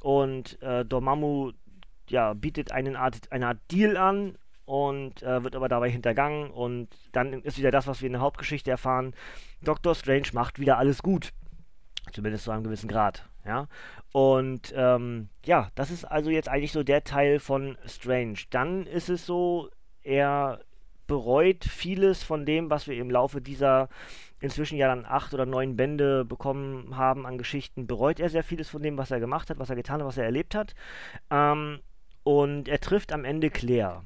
Und 0.00 0.60
äh, 0.62 0.84
Dormammu 0.84 1.52
ja, 2.08 2.32
bietet 2.32 2.72
eine 2.72 2.98
Art, 2.98 3.30
eine 3.30 3.48
Art 3.48 3.58
Deal 3.70 3.96
an 3.96 4.38
und 4.68 5.22
äh, 5.22 5.42
wird 5.42 5.56
aber 5.56 5.70
dabei 5.70 5.90
hintergangen. 5.90 6.50
Und 6.50 6.88
dann 7.12 7.32
ist 7.42 7.56
wieder 7.56 7.70
das, 7.70 7.86
was 7.86 8.02
wir 8.02 8.06
in 8.06 8.12
der 8.12 8.20
Hauptgeschichte 8.20 8.70
erfahren. 8.70 9.14
Doctor 9.62 9.94
Strange 9.94 10.28
macht 10.32 10.58
wieder 10.58 10.76
alles 10.76 11.02
gut. 11.02 11.32
Zumindest 12.12 12.44
zu 12.44 12.50
einem 12.50 12.64
gewissen 12.64 12.88
Grad. 12.88 13.26
Ja. 13.46 13.66
Und 14.12 14.74
ähm, 14.76 15.30
ja, 15.46 15.70
das 15.74 15.90
ist 15.90 16.04
also 16.04 16.28
jetzt 16.28 16.50
eigentlich 16.50 16.72
so 16.72 16.82
der 16.82 17.02
Teil 17.02 17.40
von 17.40 17.78
Strange. 17.86 18.40
Dann 18.50 18.86
ist 18.86 19.08
es 19.08 19.24
so, 19.24 19.70
er 20.02 20.60
bereut 21.06 21.64
vieles 21.64 22.22
von 22.22 22.44
dem, 22.44 22.68
was 22.68 22.86
wir 22.86 22.96
im 22.98 23.10
Laufe 23.10 23.40
dieser 23.40 23.88
inzwischen 24.40 24.76
ja 24.76 24.86
dann 24.86 25.06
acht 25.06 25.32
oder 25.32 25.46
neun 25.46 25.76
Bände 25.76 26.26
bekommen 26.26 26.94
haben 26.96 27.26
an 27.26 27.38
Geschichten, 27.38 27.86
bereut 27.86 28.20
er 28.20 28.28
sehr 28.28 28.44
vieles 28.44 28.68
von 28.68 28.82
dem, 28.82 28.98
was 28.98 29.10
er 29.10 29.18
gemacht 29.18 29.48
hat, 29.48 29.58
was 29.58 29.70
er 29.70 29.76
getan 29.76 30.00
hat, 30.00 30.06
was 30.06 30.18
er 30.18 30.24
erlebt 30.24 30.54
hat. 30.54 30.74
Ähm, 31.30 31.80
und 32.22 32.68
er 32.68 32.78
trifft 32.78 33.12
am 33.12 33.24
Ende 33.24 33.48
Claire, 33.48 34.02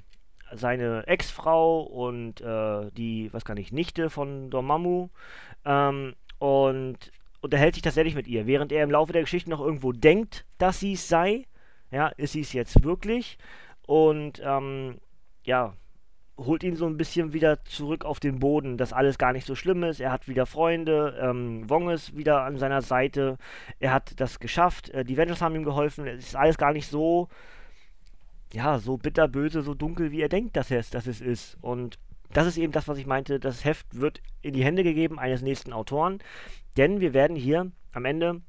seine 0.54 1.06
Ex-Frau 1.06 1.82
und 1.82 2.40
äh, 2.40 2.90
die, 2.92 3.32
was 3.32 3.44
kann 3.44 3.56
ich, 3.56 3.72
Nichte 3.72 4.10
von 4.10 4.50
Dormammu. 4.50 5.08
Ähm, 5.64 6.14
und 6.38 6.98
unterhält 7.40 7.74
sich 7.74 7.82
tatsächlich 7.82 8.14
mit 8.14 8.26
ihr, 8.26 8.46
während 8.46 8.72
er 8.72 8.84
im 8.84 8.90
Laufe 8.90 9.12
der 9.12 9.22
Geschichte 9.22 9.50
noch 9.50 9.60
irgendwo 9.60 9.92
denkt, 9.92 10.44
dass 10.58 10.80
sie 10.80 10.94
es 10.94 11.08
sei. 11.08 11.46
Ja, 11.90 12.08
ist 12.08 12.32
sie 12.32 12.40
es 12.40 12.52
jetzt 12.52 12.82
wirklich? 12.84 13.38
Und 13.86 14.40
ähm, 14.44 14.98
ja, 15.44 15.74
holt 16.38 16.62
ihn 16.62 16.76
so 16.76 16.86
ein 16.86 16.96
bisschen 16.96 17.32
wieder 17.32 17.64
zurück 17.64 18.04
auf 18.04 18.20
den 18.20 18.38
Boden, 18.38 18.78
dass 18.78 18.92
alles 18.92 19.18
gar 19.18 19.32
nicht 19.32 19.46
so 19.46 19.54
schlimm 19.54 19.82
ist. 19.84 20.00
Er 20.00 20.12
hat 20.12 20.28
wieder 20.28 20.46
Freunde, 20.46 21.18
ähm, 21.20 21.68
Wong 21.68 21.90
ist 21.90 22.16
wieder 22.16 22.42
an 22.42 22.58
seiner 22.58 22.82
Seite. 22.82 23.36
Er 23.78 23.92
hat 23.92 24.18
das 24.20 24.38
geschafft. 24.38 24.90
Äh, 24.90 25.04
die 25.04 25.14
Avengers 25.14 25.42
haben 25.42 25.54
ihm 25.54 25.64
geholfen. 25.64 26.06
Es 26.06 26.28
ist 26.28 26.36
alles 26.36 26.58
gar 26.58 26.72
nicht 26.72 26.88
so 26.88 27.28
ja, 28.52 28.78
so 28.78 28.96
bitterböse, 28.96 29.62
so 29.62 29.74
dunkel, 29.74 30.10
wie 30.10 30.20
er 30.20 30.28
denkt, 30.28 30.56
dass, 30.56 30.70
es, 30.70 30.90
dass 30.90 31.06
es 31.06 31.20
ist. 31.20 31.56
Und 31.60 31.98
das 32.32 32.46
ist 32.46 32.58
eben 32.58 32.72
das, 32.72 32.88
was 32.88 32.98
ich 32.98 33.06
meinte. 33.06 33.40
Das 33.40 33.64
Heft 33.64 33.86
wird 33.98 34.20
in 34.40 34.54
die 34.54 34.64
Hände 34.64 34.82
gegeben 34.82 35.18
eines 35.18 35.42
nächsten 35.42 35.72
Autoren, 35.72 36.18
denn 36.76 37.00
wir 37.00 37.14
werden 37.14 37.36
hier 37.36 37.70
am 37.92 38.04
Ende 38.04 38.40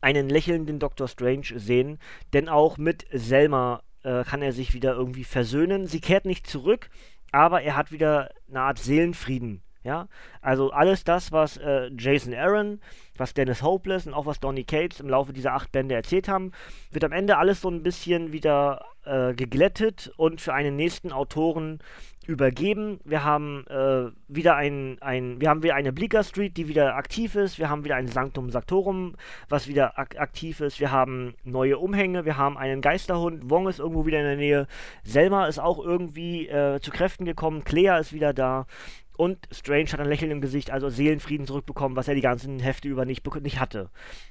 einen 0.00 0.28
lächelnden 0.28 0.78
Dr. 0.78 1.08
Strange 1.08 1.58
sehen, 1.58 1.98
denn 2.32 2.48
auch 2.48 2.76
mit 2.76 3.06
Selma 3.12 3.82
äh, 4.02 4.24
kann 4.24 4.42
er 4.42 4.52
sich 4.52 4.74
wieder 4.74 4.94
irgendwie 4.94 5.24
versöhnen. 5.24 5.86
Sie 5.86 6.00
kehrt 6.00 6.26
nicht 6.26 6.46
zurück, 6.46 6.90
aber 7.32 7.62
er 7.62 7.76
hat 7.76 7.90
wieder 7.90 8.30
eine 8.48 8.60
Art 8.60 8.78
Seelenfrieden 8.78 9.62
ja, 9.84 10.08
also 10.40 10.70
alles 10.70 11.04
das, 11.04 11.30
was 11.30 11.58
äh, 11.58 11.90
Jason 11.96 12.34
Aaron, 12.34 12.80
was 13.16 13.34
Dennis 13.34 13.62
Hopeless 13.62 14.06
und 14.06 14.14
auch 14.14 14.24
was 14.24 14.40
Donny 14.40 14.64
Cates 14.64 14.98
im 14.98 15.10
Laufe 15.10 15.34
dieser 15.34 15.52
acht 15.52 15.72
Bände 15.72 15.94
erzählt 15.94 16.26
haben, 16.26 16.52
wird 16.90 17.04
am 17.04 17.12
Ende 17.12 17.36
alles 17.36 17.60
so 17.60 17.68
ein 17.68 17.82
bisschen 17.82 18.32
wieder 18.32 18.84
äh, 19.04 19.34
geglättet 19.34 20.10
und 20.16 20.40
für 20.40 20.54
einen 20.54 20.76
nächsten 20.76 21.12
Autoren 21.12 21.80
übergeben. 22.26 23.00
Wir 23.04 23.24
haben 23.24 23.66
äh, 23.68 24.10
wieder 24.28 24.56
ein, 24.56 24.96
ein, 25.00 25.40
wir 25.40 25.50
haben 25.50 25.62
wieder 25.62 25.74
eine 25.74 25.92
Bleecker 25.92 26.24
Street, 26.24 26.56
die 26.56 26.68
wieder 26.68 26.96
aktiv 26.96 27.34
ist. 27.34 27.58
Wir 27.58 27.68
haben 27.68 27.84
wieder 27.84 27.96
ein 27.96 28.08
Sanctum 28.08 28.50
Sanctorum, 28.50 29.14
was 29.48 29.68
wieder 29.68 29.98
ak 29.98 30.18
aktiv 30.18 30.60
ist. 30.60 30.80
Wir 30.80 30.90
haben 30.90 31.34
neue 31.44 31.78
Umhänge. 31.78 32.24
Wir 32.24 32.36
haben 32.36 32.56
einen 32.56 32.80
Geisterhund. 32.80 33.50
Wong 33.50 33.68
ist 33.68 33.78
irgendwo 33.78 34.06
wieder 34.06 34.20
in 34.20 34.26
der 34.26 34.36
Nähe. 34.36 34.66
Selma 35.02 35.46
ist 35.46 35.58
auch 35.58 35.84
irgendwie 35.84 36.48
äh, 36.48 36.80
zu 36.80 36.90
Kräften 36.90 37.24
gekommen. 37.24 37.64
Clea 37.64 37.98
ist 37.98 38.12
wieder 38.12 38.32
da. 38.32 38.66
Und 39.16 39.38
Strange 39.52 39.92
hat 39.92 40.00
ein 40.00 40.08
Lächeln 40.08 40.30
im 40.30 40.40
Gesicht, 40.40 40.70
also 40.70 40.88
Seelenfrieden 40.88 41.46
zurückbekommen, 41.46 41.96
was 41.96 42.08
er 42.08 42.14
die 42.14 42.20
ganzen 42.20 42.58
Hefte 42.58 42.88
über 42.88 43.04
nicht, 43.04 43.24
nicht 43.42 43.60
hatte. 43.60 43.90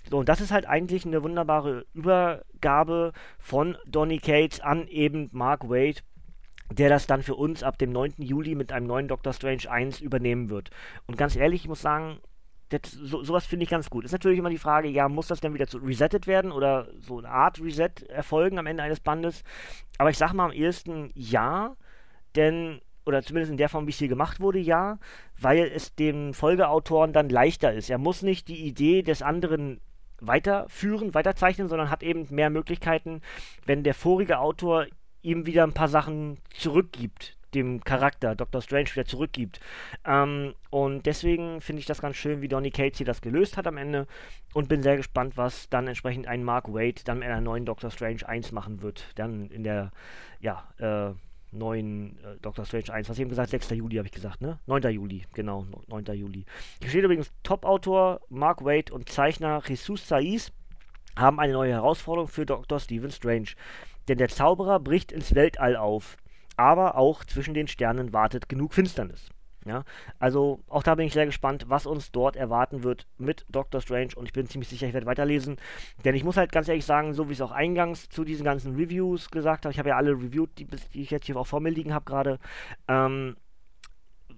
So, 0.10 0.18
und 0.18 0.28
das 0.28 0.42
ist 0.42 0.52
halt 0.52 0.66
eigentlich 0.66 1.06
eine 1.06 1.24
wunderbare 1.24 1.86
Übergabe 1.94 3.14
von 3.40 3.78
Donny 3.88 4.20
Cates 4.20 4.60
an 4.60 4.88
eben 4.88 5.30
Mark 5.32 5.70
Wade, 5.70 6.02
der 6.72 6.90
das 6.90 7.08
dann 7.08 7.24
für 7.24 7.36
uns 7.36 7.64
ab 7.64 7.78
dem 7.78 7.92
9. 7.92 8.16
Juli 8.18 8.56
mit 8.56 8.72
einem 8.72 8.88
neuen 8.88 9.08
Doctor 9.08 9.34
Strange 9.34 9.70
1 9.70 10.02
übernehmen 10.02 10.50
wird. 10.50 10.70
Und 11.08 11.18
ganz 11.18 11.36
ehrlich, 11.36 11.62
ich 11.62 11.68
muss 11.68 11.82
sagen, 11.82 12.20
das, 12.70 12.92
so, 12.92 13.24
sowas 13.24 13.46
finde 13.46 13.64
ich 13.64 13.70
ganz 13.70 13.90
gut. 13.90 14.04
Ist 14.04 14.12
natürlich 14.12 14.40
immer 14.40 14.50
die 14.50 14.58
Frage, 14.58 14.90
ja, 14.90 15.08
muss 15.08 15.28
das 15.28 15.40
denn 15.40 15.54
wieder 15.54 15.68
zu 15.68 15.78
resettet 15.78 16.28
werden 16.28 16.52
oder 16.52 16.88
so 17.00 17.20
eine 17.20 17.30
Art 17.30 17.62
Reset 17.62 17.92
erfolgen 18.10 18.58
am 18.58 18.66
Ende 18.66 18.84
eines 18.84 19.00
Bandes? 19.00 19.44
Aber 19.98 20.10
ich 20.10 20.18
sage 20.18 20.36
mal 20.36 20.46
am 20.46 20.52
ehesten 20.52 21.12
ja, 21.14 21.76
denn 22.36 22.82
oder 23.06 23.22
zumindest 23.22 23.52
in 23.52 23.58
der 23.58 23.70
Form, 23.70 23.88
wie 23.88 23.92
es 23.92 23.98
hier 23.98 24.08
gemacht 24.08 24.40
wurde, 24.40 24.60
ja, 24.60 24.98
weil 25.40 25.72
es 25.74 25.96
dem 25.96 26.34
Folgeautoren 26.34 27.14
dann 27.14 27.30
leichter 27.30 27.74
ist. 27.74 27.90
Er 27.90 27.98
muss 27.98 28.22
nicht 28.22 28.48
die 28.48 28.66
Idee 28.66 29.02
des 29.02 29.22
anderen 29.22 29.82
weiterführen, 30.20 31.14
weiterzeichnen, 31.14 31.68
sondern 31.68 31.90
hat 31.90 32.04
eben 32.04 32.28
mehr 32.30 32.50
Möglichkeiten, 32.50 33.22
wenn 33.66 33.84
der 33.84 33.94
vorige 33.94 34.40
Autor 34.40 34.88
ihm 35.22 35.46
wieder 35.46 35.64
ein 35.64 35.74
paar 35.74 35.88
Sachen 35.88 36.38
zurückgibt, 36.54 37.38
dem 37.54 37.84
Charakter 37.84 38.36
Dr. 38.36 38.62
Strange 38.62 38.90
wieder 38.94 39.06
zurückgibt. 39.06 39.60
Ähm, 40.06 40.54
und 40.70 41.06
deswegen 41.06 41.62
finde 41.62 41.82
ich 41.82 41.86
das 41.86 42.02
ganz 42.02 42.16
schön, 42.18 42.42
wie 42.42 42.48
Donny 42.48 42.72
Cates 42.72 42.98
hier 42.98 43.06
das 43.06 43.22
gelöst 43.22 43.58
hat 43.58 43.68
am 43.68 43.78
Ende 43.78 44.08
und 44.54 44.70
bin 44.70 44.84
sehr 44.84 44.98
gespannt, 44.98 45.38
was 45.38 45.70
dann 45.70 45.88
entsprechend 45.88 46.28
ein 46.28 46.44
Mark 46.44 46.74
Wade 46.74 47.02
dann 47.06 47.20
mit 47.20 47.28
einer 47.28 47.42
neuen 47.42 47.66
Dr. 47.66 47.92
Strange 47.92 48.28
1 48.28 48.52
machen 48.52 48.82
wird. 48.82 49.06
Dann 49.16 49.50
in 49.50 49.64
der, 49.64 49.92
ja, 50.40 50.68
äh, 50.78 51.14
neuen 51.54 52.18
äh, 52.24 52.38
Doctor 52.42 52.66
Strange 52.66 52.94
1. 52.94 53.10
Was 53.10 53.18
ich 53.18 53.22
eben 53.22 53.30
gesagt 53.30 53.50
6. 53.50 53.70
Juli 53.72 53.98
habe 53.98 54.08
ich 54.08 54.12
gesagt, 54.12 54.42
ne? 54.42 54.60
9. 54.66 54.84
Juli, 54.92 55.26
genau, 55.34 55.66
9. 55.88 56.06
Juli. 56.14 56.46
Hier 56.82 56.90
steht 56.90 57.04
übrigens 57.04 57.32
Top-Autor 57.44 58.22
Mark 58.30 58.64
Wade 58.64 58.94
und 58.94 59.10
Zeichner 59.10 59.62
Jesus 59.68 60.08
Saiz 60.08 60.52
haben 61.16 61.40
eine 61.40 61.54
neue 61.54 61.74
Herausforderung 61.74 62.28
für 62.28 62.46
Dr. 62.46 62.80
Stephen 62.80 63.12
Strange. 63.12 63.50
Denn 64.08 64.18
der 64.18 64.30
Zauberer 64.30 64.80
bricht 64.80 65.12
ins 65.12 65.36
Weltall 65.36 65.76
auf. 65.76 66.18
Aber 66.58 66.98
auch 66.98 67.24
zwischen 67.24 67.54
den 67.54 67.68
Sternen 67.68 68.14
wartet 68.14 68.50
genug 68.50 68.74
Finsternis. 68.74 69.30
Ja, 69.66 69.86
also 70.20 70.60
auch 70.68 70.84
da 70.84 70.96
bin 70.96 71.08
ich 71.08 71.14
sehr 71.14 71.26
gespannt, 71.26 71.66
was 71.70 71.86
uns 71.86 72.12
dort 72.12 72.36
erwarten 72.36 72.84
wird 72.84 73.08
mit 73.18 73.46
Doctor 73.50 73.80
Strange 73.80 74.10
und 74.16 74.26
ich 74.26 74.34
bin 74.34 74.46
ziemlich 74.48 74.68
sicher, 74.68 74.88
ich 74.88 74.94
werde 74.94 75.08
weiterlesen, 75.08 75.56
denn 76.04 76.16
ich 76.16 76.26
muss 76.26 76.36
halt 76.36 76.52
ganz 76.52 76.68
ehrlich 76.68 76.86
sagen, 76.86 77.14
so 77.14 77.30
wie 77.30 77.32
ich 77.32 77.40
es 77.40 77.42
auch 77.42 77.52
eingangs 77.52 78.10
zu 78.10 78.26
diesen 78.26 78.44
ganzen 78.44 78.76
Reviews 78.76 79.32
gesagt 79.32 79.64
habe, 79.66 79.72
ich 79.72 79.80
habe 79.80 79.90
ja 79.90 79.96
alle 79.96 80.12
reviewed, 80.12 80.50
die, 80.58 80.66
die 80.66 81.02
ich 81.02 81.12
jetzt 81.12 81.28
hier 81.28 81.38
auch 81.38 81.48
vor 81.48 81.62
mir 81.62 81.70
liegen 81.70 81.94
habe 81.94 82.04
gerade, 82.04 82.40
ähm, 82.90 83.38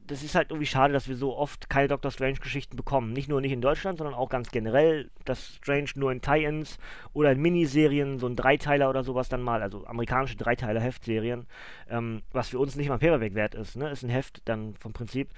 das 0.07 0.23
ist 0.23 0.35
halt 0.35 0.51
irgendwie 0.51 0.67
schade, 0.67 0.93
dass 0.93 1.07
wir 1.07 1.15
so 1.15 1.35
oft 1.35 1.69
keine 1.69 1.87
Doctor 1.87 2.11
Strange-Geschichten 2.11 2.75
bekommen. 2.75 3.13
Nicht 3.13 3.29
nur 3.29 3.41
nicht 3.41 3.51
in 3.51 3.61
Deutschland, 3.61 3.97
sondern 3.97 4.15
auch 4.15 4.29
ganz 4.29 4.51
generell, 4.51 5.09
dass 5.25 5.55
Strange 5.55 5.89
nur 5.95 6.11
in 6.11 6.21
Tie-Ins 6.21 6.77
oder 7.13 7.31
in 7.31 7.41
Miniserien, 7.41 8.19
so 8.19 8.27
ein 8.27 8.35
Dreiteiler 8.35 8.89
oder 8.89 9.03
sowas 9.03 9.29
dann 9.29 9.41
mal, 9.41 9.61
also 9.61 9.85
amerikanische 9.85 10.37
Dreiteiler-Heftserien, 10.37 11.47
ähm, 11.89 12.21
was 12.31 12.49
für 12.49 12.59
uns 12.59 12.75
nicht 12.75 12.89
mal 12.89 12.99
Paperback 12.99 13.33
wert 13.33 13.55
ist, 13.55 13.75
ne? 13.75 13.89
Ist 13.89 14.03
ein 14.03 14.09
Heft 14.09 14.41
dann 14.45 14.75
vom 14.75 14.93
Prinzip. 14.93 15.29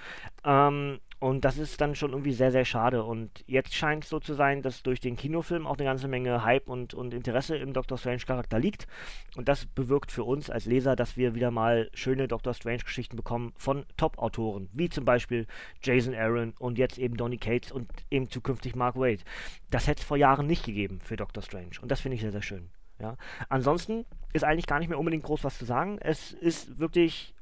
Ähm, 0.43 0.99
und 1.19 1.45
das 1.45 1.57
ist 1.57 1.81
dann 1.81 1.95
schon 1.95 2.11
irgendwie 2.11 2.33
sehr, 2.33 2.51
sehr 2.51 2.65
schade. 2.65 3.03
Und 3.03 3.43
jetzt 3.47 3.73
scheint 3.73 4.03
es 4.03 4.09
so 4.09 4.19
zu 4.19 4.35
sein, 4.35 4.61
dass 4.61 4.83
durch 4.83 4.99
den 4.99 5.15
Kinofilm 5.15 5.65
auch 5.65 5.77
eine 5.77 5.85
ganze 5.85 6.07
Menge 6.07 6.43
Hype 6.43 6.67
und, 6.67 6.93
und 6.93 7.11
Interesse 7.11 7.57
im 7.57 7.73
Doctor 7.73 7.97
Strange-Charakter 7.97 8.59
liegt. 8.59 8.87
Und 9.35 9.47
das 9.47 9.65
bewirkt 9.65 10.11
für 10.11 10.23
uns 10.23 10.51
als 10.51 10.65
Leser, 10.65 10.95
dass 10.95 11.17
wir 11.17 11.33
wieder 11.33 11.49
mal 11.49 11.89
schöne 11.95 12.27
Doctor 12.27 12.53
Strange-Geschichten 12.53 13.15
bekommen 13.15 13.53
von 13.57 13.85
Top-Autoren, 13.97 14.69
wie 14.73 14.89
zum 14.89 15.05
Beispiel 15.05 15.47
Jason 15.81 16.13
Aaron 16.13 16.53
und 16.59 16.77
jetzt 16.77 16.99
eben 16.99 17.17
Donny 17.17 17.37
Cates 17.37 17.71
und 17.71 17.89
eben 18.11 18.29
zukünftig 18.29 18.75
Mark 18.75 18.95
Wade. 18.95 19.23
Das 19.71 19.87
hätte 19.87 20.01
es 20.01 20.05
vor 20.05 20.17
Jahren 20.17 20.45
nicht 20.45 20.65
gegeben 20.65 20.99
für 21.03 21.15
Doctor 21.15 21.41
Strange. 21.41 21.79
Und 21.81 21.89
das 21.89 22.01
finde 22.01 22.15
ich 22.15 22.21
sehr, 22.21 22.31
sehr 22.31 22.43
schön. 22.43 22.69
Ja. 22.99 23.17
Ansonsten 23.49 24.05
ist 24.33 24.43
eigentlich 24.43 24.67
gar 24.67 24.79
nicht 24.79 24.89
mehr 24.89 24.99
unbedingt 24.99 25.23
groß 25.23 25.43
was 25.43 25.57
zu 25.57 25.65
sagen. 25.65 25.97
Es 25.99 26.31
ist 26.31 26.77
wirklich 26.79 27.33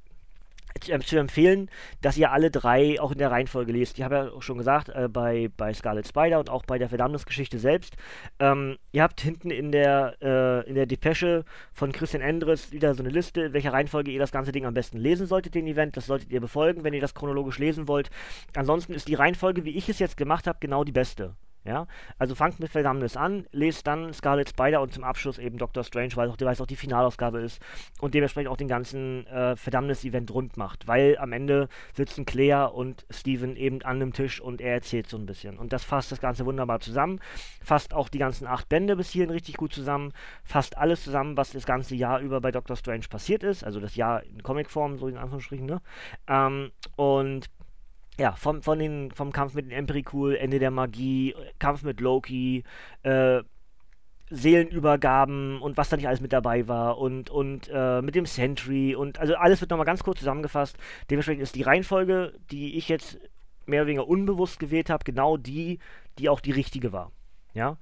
zu, 0.82 0.98
zu, 1.00 1.18
empfehlen, 1.18 1.70
dass 2.02 2.18
ihr 2.18 2.32
alle 2.32 2.52
drei 2.52 3.00
auch 3.00 3.12
in 3.12 3.18
der 3.18 3.32
Reihenfolge 3.32 3.72
lest. 3.72 3.98
Ich 3.98 4.04
habe 4.04 4.16
ja 4.16 4.30
auch 4.30 4.42
schon 4.42 4.58
gesagt, 4.58 4.90
äh, 4.90 5.08
bei, 5.08 5.50
bei 5.56 5.74
Scarlet 5.74 6.08
Spider 6.08 6.40
und 6.40 6.50
auch 6.50 6.64
bei 6.64 6.78
der 6.78 6.90
Verdammnisgeschichte 6.90 7.60
selbst. 7.60 7.96
Ähm, 8.40 8.78
ihr 8.92 9.04
habt 9.04 9.22
hinten 9.22 9.52
in 9.52 9.72
der, 9.72 10.16
äh, 10.22 10.68
in 10.68 10.76
der 10.76 10.86
Depesche 10.86 11.46
von 11.74 11.92
Christian 11.92 12.22
Endres 12.22 12.72
wieder 12.72 12.94
so 12.94 13.04
eine 13.04 13.12
Liste, 13.12 13.44
in 13.44 13.54
welcher 13.54 13.74
Reihenfolge 13.74 14.12
ihr 14.12 14.20
das 14.20 14.32
ganze 14.32 14.52
Ding 14.52 14.66
am 14.66 14.74
besten 14.74 14.98
lesen 14.98 15.28
solltet, 15.28 15.56
den 15.56 15.68
Event. 15.68 15.98
Das 15.98 16.08
solltet 16.08 16.32
ihr 16.32 16.42
befolgen, 16.42 16.84
wenn 16.84 16.94
ihr 16.94 17.02
das 17.02 17.14
chronologisch 17.14 17.60
lesen 17.60 17.88
wollt. 17.88 18.10
Ansonsten 18.56 18.94
ist 18.94 19.08
die 19.08 19.16
Reihenfolge, 19.16 19.66
wie 19.66 19.78
ich 19.78 19.90
es 19.90 20.00
jetzt 20.00 20.18
gemacht 20.18 20.48
habe, 20.48 20.58
genau 20.60 20.84
die 20.84 20.92
beste. 20.92 21.36
Ja, 21.66 21.88
also 22.20 22.36
fangt 22.36 22.60
mit 22.60 22.70
Verdammnis 22.70 23.18
an, 23.18 23.48
lest 23.52 23.88
dann 23.88 24.14
Scarlet 24.14 24.50
Spider 24.50 24.82
und 24.82 24.94
zum 24.94 25.04
Abschluss 25.04 25.40
eben 25.40 25.58
Doctor 25.58 25.84
Strange, 25.84 26.12
weil 26.16 26.30
auch, 26.30 26.38
weil 26.40 26.54
es 26.54 26.62
auch 26.62 26.68
die 26.68 26.76
Finalausgabe 26.76 27.40
ist 27.40 27.60
und 28.00 28.14
dementsprechend 28.14 28.52
auch 28.52 28.58
den 28.58 28.68
ganzen 28.68 29.26
äh, 29.26 29.56
Verdammnis-Event 29.56 30.32
rund 30.32 30.58
macht, 30.58 30.88
weil 30.88 31.18
am 31.18 31.32
Ende 31.32 31.68
sitzen 31.94 32.26
Claire 32.26 32.76
und 32.76 33.08
Steven 33.10 33.56
eben 33.56 33.82
an 33.82 33.96
einem 33.96 34.14
Tisch 34.14 34.40
und 34.40 34.62
er 34.62 34.74
erzählt 34.74 35.10
so 35.10 35.18
ein 35.18 35.26
bisschen. 35.26 35.58
Und 35.58 35.74
das 35.74 35.84
fasst 35.84 36.12
das 36.12 36.22
Ganze 36.22 36.46
wunderbar 36.46 36.82
zusammen, 36.82 37.20
fasst 37.64 37.96
auch 37.96 38.10
die 38.10 38.20
ganzen 38.20 38.46
acht 38.46 38.70
Bände 38.70 38.96
bis 38.96 39.10
hierhin 39.10 39.32
richtig 39.32 39.58
gut 39.58 39.74
zusammen, 39.74 40.14
fasst 40.44 40.78
alles 40.78 41.04
zusammen, 41.04 41.36
was 41.36 41.52
das 41.52 41.66
ganze 41.66 41.96
Jahr 41.96 42.20
über 42.20 42.42
bei 42.42 42.52
Doctor 42.52 42.76
Strange 42.76 43.06
passiert 43.10 43.42
ist, 43.42 43.64
also 43.64 43.80
das 43.80 43.96
Jahr 43.96 44.22
in 44.24 44.44
Comicform, 44.44 45.00
so 45.00 45.08
in 45.08 45.18
Anführungsstrichen, 45.18 45.66
ne? 45.66 45.82
Ähm, 46.28 46.72
und 46.96 47.50
ja, 48.18 48.34
vom, 48.34 48.62
von 48.62 48.80
den, 48.80 49.12
vom 49.12 49.32
Kampf 49.32 49.54
mit 49.54 49.66
den 49.66 49.72
Emperikul, 49.72 50.36
Ende 50.36 50.60
der 50.60 50.72
Magie, 50.72 51.36
Kampf 51.60 51.84
mit 51.84 52.00
Loki, 52.00 52.64
äh, 53.04 53.42
Seelenübergaben 54.30 55.62
und 55.62 55.78
was 55.78 55.90
da 55.90 55.98
nicht 55.98 56.08
alles 56.08 56.22
mit 56.22 56.34
dabei 56.34 56.68
war 56.68 56.98
und, 56.98 57.30
und 57.30 57.70
äh, 57.72 58.02
mit 58.02 58.16
dem 58.16 58.26
Sentry 58.26 58.96
und 58.96 59.20
also 59.20 59.36
alles 59.36 59.62
wird 59.62 59.70
nochmal 59.70 59.86
ganz 59.86 60.04
kurz 60.04 60.20
zusammengefasst. 60.20 60.78
Dementsprechend 61.10 61.44
ist 61.44 61.56
die 61.56 61.62
Reihenfolge, 61.62 62.34
die 62.52 62.76
ich 62.76 62.90
jetzt 62.90 63.20
mehr 63.66 63.82
oder 63.82 63.88
weniger 63.88 64.08
unbewusst 64.08 64.60
gewählt 64.60 64.90
habe, 64.90 65.04
genau 65.04 65.38
die, 65.38 65.80
die 66.18 66.30
auch 66.30 66.40
die 66.40 66.52
richtige 66.52 66.92
war. 66.92 67.12
Ja, 67.54 67.78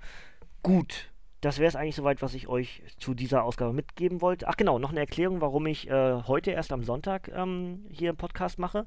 gut 0.63 1.12
das 1.43 1.59
wäre 1.59 1.67
es 1.67 1.75
eigentlich 1.75 1.95
soweit, 1.95 2.21
was 2.21 2.33
ich 2.33 2.47
euch 2.47 2.83
zu 2.97 3.13
dieser 3.13 3.43
Ausgabe 3.43 3.73
mitgeben 3.73 4.21
wollte. 4.21 4.47
Ach 4.47 4.55
genau, 4.55 4.79
noch 4.79 4.91
eine 4.91 5.01
Erklärung, 5.01 5.41
warum 5.41 5.65
ich 5.65 5.89
äh, 5.89 6.23
heute 6.23 6.51
erst 6.51 6.71
am 6.71 6.83
Sonntag 6.83 7.29
ähm, 7.35 7.85
hier 7.89 8.11
im 8.11 8.15
Podcast 8.15 8.59
mache. 8.59 8.85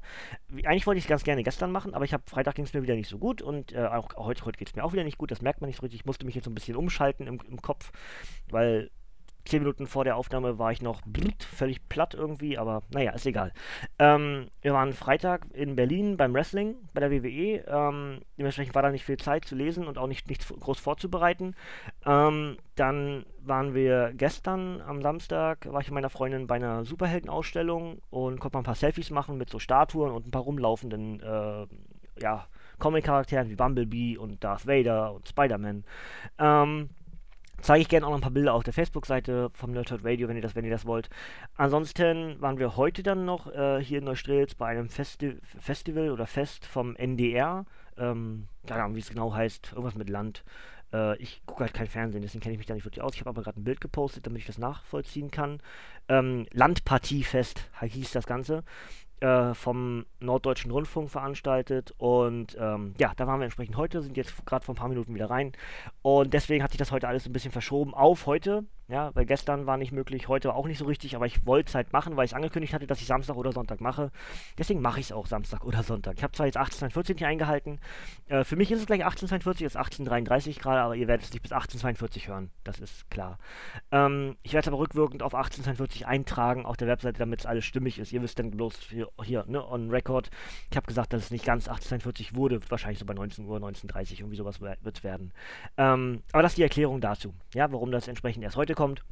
Eigentlich 0.63 0.87
wollte 0.87 0.97
ich 0.97 1.05
es 1.05 1.09
ganz 1.09 1.23
gerne 1.23 1.43
gestern 1.43 1.71
machen, 1.71 1.93
aber 1.93 2.03
ich 2.03 2.13
habe 2.13 2.23
Freitag 2.25 2.55
ging 2.55 2.65
es 2.65 2.73
mir 2.73 2.81
wieder 2.81 2.95
nicht 2.95 3.09
so 3.09 3.19
gut 3.19 3.43
und 3.43 3.73
äh, 3.73 3.85
auch 3.85 4.15
heute, 4.15 4.43
heute 4.45 4.57
geht 4.57 4.69
es 4.69 4.75
mir 4.75 4.83
auch 4.83 4.93
wieder 4.93 5.03
nicht 5.03 5.19
gut. 5.19 5.29
Das 5.29 5.43
merkt 5.43 5.61
man 5.61 5.67
nicht 5.67 5.77
so 5.77 5.81
richtig. 5.81 6.01
Ich 6.01 6.05
musste 6.05 6.25
mich 6.25 6.33
jetzt 6.33 6.45
so 6.45 6.51
ein 6.51 6.55
bisschen 6.55 6.75
umschalten 6.75 7.27
im, 7.27 7.39
im 7.47 7.61
Kopf, 7.61 7.91
weil 8.49 8.89
zehn 9.49 9.61
Minuten 9.61 9.87
vor 9.87 10.03
der 10.03 10.17
Aufnahme 10.17 10.59
war 10.59 10.71
ich 10.71 10.81
noch 10.81 11.01
völlig 11.39 11.87
platt 11.89 12.13
irgendwie, 12.13 12.57
aber 12.57 12.83
naja, 12.93 13.11
ist 13.11 13.25
egal. 13.25 13.51
Ähm, 13.99 14.47
wir 14.61 14.73
waren 14.73 14.93
Freitag 14.93 15.47
in 15.53 15.75
Berlin 15.75 16.17
beim 16.17 16.33
Wrestling 16.33 16.75
bei 16.93 17.01
der 17.01 17.11
WWE. 17.11 17.63
Ähm, 17.67 18.21
dementsprechend 18.37 18.75
war 18.75 18.81
da 18.81 18.91
nicht 18.91 19.05
viel 19.05 19.17
Zeit 19.17 19.45
zu 19.45 19.55
lesen 19.55 19.87
und 19.87 19.97
auch 19.97 20.07
nicht 20.07 20.29
nichts 20.29 20.47
groß 20.47 20.79
vorzubereiten. 20.79 21.55
Ähm, 22.05 22.57
dann 22.75 23.25
waren 23.41 23.73
wir 23.73 24.13
gestern 24.15 24.81
am 24.81 25.01
Samstag, 25.01 25.71
war 25.71 25.81
ich 25.81 25.87
mit 25.87 25.95
meiner 25.95 26.09
Freundin 26.09 26.47
bei 26.47 26.55
einer 26.55 26.85
Superheldenausstellung 26.85 28.01
und 28.09 28.39
konnte 28.39 28.57
mal 28.57 28.61
ein 28.61 28.65
paar 28.65 28.75
Selfies 28.75 29.09
machen 29.09 29.37
mit 29.37 29.49
so 29.49 29.59
Statuen 29.59 30.11
und 30.11 30.27
ein 30.27 30.31
paar 30.31 30.43
rumlaufenden, 30.43 31.21
äh, 31.21 31.67
ja, 32.21 32.47
Comic-Charakteren 32.79 33.49
wie 33.49 33.55
Bumblebee 33.55 34.17
und 34.17 34.43
Darth 34.43 34.67
Vader 34.67 35.13
und 35.13 35.27
Spider-Man. 35.27 35.83
Ähm, 36.37 36.89
Zeige 37.61 37.81
ich 37.81 37.89
gerne 37.89 38.05
auch 38.05 38.11
noch 38.11 38.19
ein 38.19 38.21
paar 38.21 38.31
Bilder 38.31 38.53
auf 38.53 38.63
der 38.63 38.73
Facebook-Seite 38.73 39.49
vom 39.53 39.71
Nerdhurt 39.71 40.03
Radio, 40.03 40.27
wenn 40.27 40.35
ihr 40.35 40.41
das, 40.41 40.55
wenn 40.55 40.65
ihr 40.65 40.71
das 40.71 40.85
wollt. 40.85 41.09
Ansonsten 41.55 42.39
waren 42.39 42.59
wir 42.59 42.77
heute 42.77 43.03
dann 43.03 43.25
noch 43.25 43.47
äh, 43.47 43.83
hier 43.83 43.97
in 43.99 44.05
Neustrelitz 44.05 44.53
bei 44.53 44.67
einem 44.67 44.89
Festi 44.89 45.37
Festival 45.59 46.11
oder 46.11 46.27
Fest 46.27 46.65
vom 46.65 46.95
NDR. 46.95 47.65
Ähm, 47.97 48.47
keine 48.67 48.83
Ahnung, 48.83 48.95
wie 48.95 48.99
es 48.99 49.09
genau 49.09 49.33
heißt. 49.33 49.71
Irgendwas 49.71 49.95
mit 49.95 50.09
Land. 50.09 50.43
Äh, 50.93 51.17
ich 51.17 51.41
gucke 51.45 51.61
halt 51.61 51.73
kein 51.73 51.87
Fernsehen, 51.87 52.21
deswegen 52.21 52.41
kenne 52.41 52.53
ich 52.53 52.59
mich 52.59 52.67
da 52.67 52.73
nicht 52.73 52.85
wirklich 52.85 53.03
aus. 53.03 53.15
Ich 53.15 53.21
habe 53.21 53.31
aber 53.31 53.41
gerade 53.41 53.59
ein 53.59 53.63
Bild 53.63 53.81
gepostet, 53.81 54.25
damit 54.25 54.41
ich 54.41 54.47
das 54.47 54.57
nachvollziehen 54.57 55.31
kann. 55.31 55.59
Ähm, 56.07 56.45
Landpartiefest 56.51 57.69
hieß 57.81 58.11
das 58.11 58.27
Ganze 58.27 58.63
äh, 59.19 59.53
vom 59.53 60.05
Norddeutschen 60.19 60.71
Rundfunk 60.71 61.09
veranstaltet. 61.09 61.93
Und 61.97 62.57
ähm, 62.59 62.93
ja, 62.99 63.13
da 63.15 63.27
waren 63.27 63.39
wir 63.39 63.45
entsprechend 63.45 63.77
heute, 63.77 64.01
sind 64.01 64.17
jetzt 64.17 64.45
gerade 64.45 64.65
vor 64.65 64.73
ein 64.73 64.77
paar 64.77 64.89
Minuten 64.89 65.13
wieder 65.15 65.29
rein. 65.29 65.53
Und 66.01 66.33
deswegen 66.33 66.63
hat 66.63 66.71
sich 66.71 66.77
das 66.77 66.91
heute 66.91 67.07
alles 67.07 67.25
ein 67.25 67.33
bisschen 67.33 67.51
verschoben 67.51 67.93
auf 67.93 68.25
heute. 68.25 68.65
Ja, 68.89 69.13
weil 69.15 69.25
gestern 69.25 69.65
war 69.65 69.75
nicht 69.75 69.91
möglich, 69.91 70.29
heute 70.29 70.47
war 70.47 70.55
auch 70.55 70.65
nicht 70.65 70.77
so 70.77 70.85
richtig, 70.85 71.13
aber 71.17 71.25
ich 71.25 71.45
wollte 71.45 71.67
es 71.67 71.75
halt 71.75 71.91
machen, 71.91 72.15
weil 72.15 72.23
ich 72.23 72.37
angekündigt 72.37 72.73
hatte, 72.73 72.87
dass 72.87 73.01
ich 73.01 73.07
Samstag 73.07 73.35
oder 73.35 73.51
Sonntag 73.51 73.81
mache. 73.81 74.11
Deswegen 74.57 74.79
mache 74.79 75.01
ich 75.01 75.07
es 75.07 75.11
auch 75.11 75.27
Samstag 75.27 75.65
oder 75.65 75.83
Sonntag. 75.83 76.13
Ich 76.15 76.23
habe 76.23 76.31
zwar 76.31 76.45
jetzt 76.45 76.57
18.42 76.57 77.15
nicht 77.15 77.25
eingehalten. 77.25 77.79
Äh, 78.27 78.45
für 78.45 78.55
mich 78.55 78.71
ist 78.71 78.79
es 78.79 78.85
gleich 78.85 79.05
18.42, 79.05 79.61
jetzt 79.61 79.77
18.33 79.77 80.61
gerade, 80.61 80.79
aber 80.79 80.95
ihr 80.95 81.09
werdet 81.09 81.25
es 81.25 81.33
nicht 81.33 81.41
bis 81.41 81.51
18.42 81.51 82.29
hören. 82.29 82.49
Das 82.63 82.79
ist 82.79 83.09
klar. 83.11 83.39
Ähm, 83.91 84.37
ich 84.41 84.53
werde 84.53 84.63
es 84.63 84.67
aber 84.69 84.79
rückwirkend 84.79 85.21
auf 85.21 85.35
18.42 85.35 86.05
eintragen 86.05 86.65
auf 86.65 86.77
der 86.77 86.87
Webseite, 86.87 87.19
damit 87.19 87.41
es 87.41 87.45
alles 87.45 87.65
stimmig 87.65 87.99
ist. 87.99 88.13
Ihr 88.13 88.21
wisst 88.21 88.39
dann 88.39 88.51
bloß 88.51 88.79
hier, 88.89 89.06
hier 89.23 89.45
ne, 89.47 89.65
on 89.67 89.89
record. 89.89 90.29
Ich 90.71 90.77
habe 90.77 90.87
gesagt, 90.87 91.13
dass 91.13 91.23
es 91.23 91.31
nicht 91.31 91.45
ganz 91.45 91.69
18.42 91.69 92.35
wurde, 92.35 92.59
wahrscheinlich 92.69 92.99
so 92.99 93.05
bei 93.05 93.13
19 93.13 93.45
Uhr, 93.45 93.57
19.30 93.57 94.19
irgendwie 94.19 94.37
sowas 94.37 94.61
wird 94.61 94.97
es 94.97 95.03
werden. 95.03 95.31
Ähm, 95.77 96.23
aber 96.31 96.43
das 96.43 96.53
ist 96.53 96.57
die 96.57 96.63
Erklärung 96.63 97.01
dazu, 97.01 97.33
ja, 97.53 97.71
warum 97.71 97.91
das 97.91 98.07
entsprechend 98.07 98.43
erst 98.43 98.57
heute 98.57 98.75
kommt. 98.75 99.03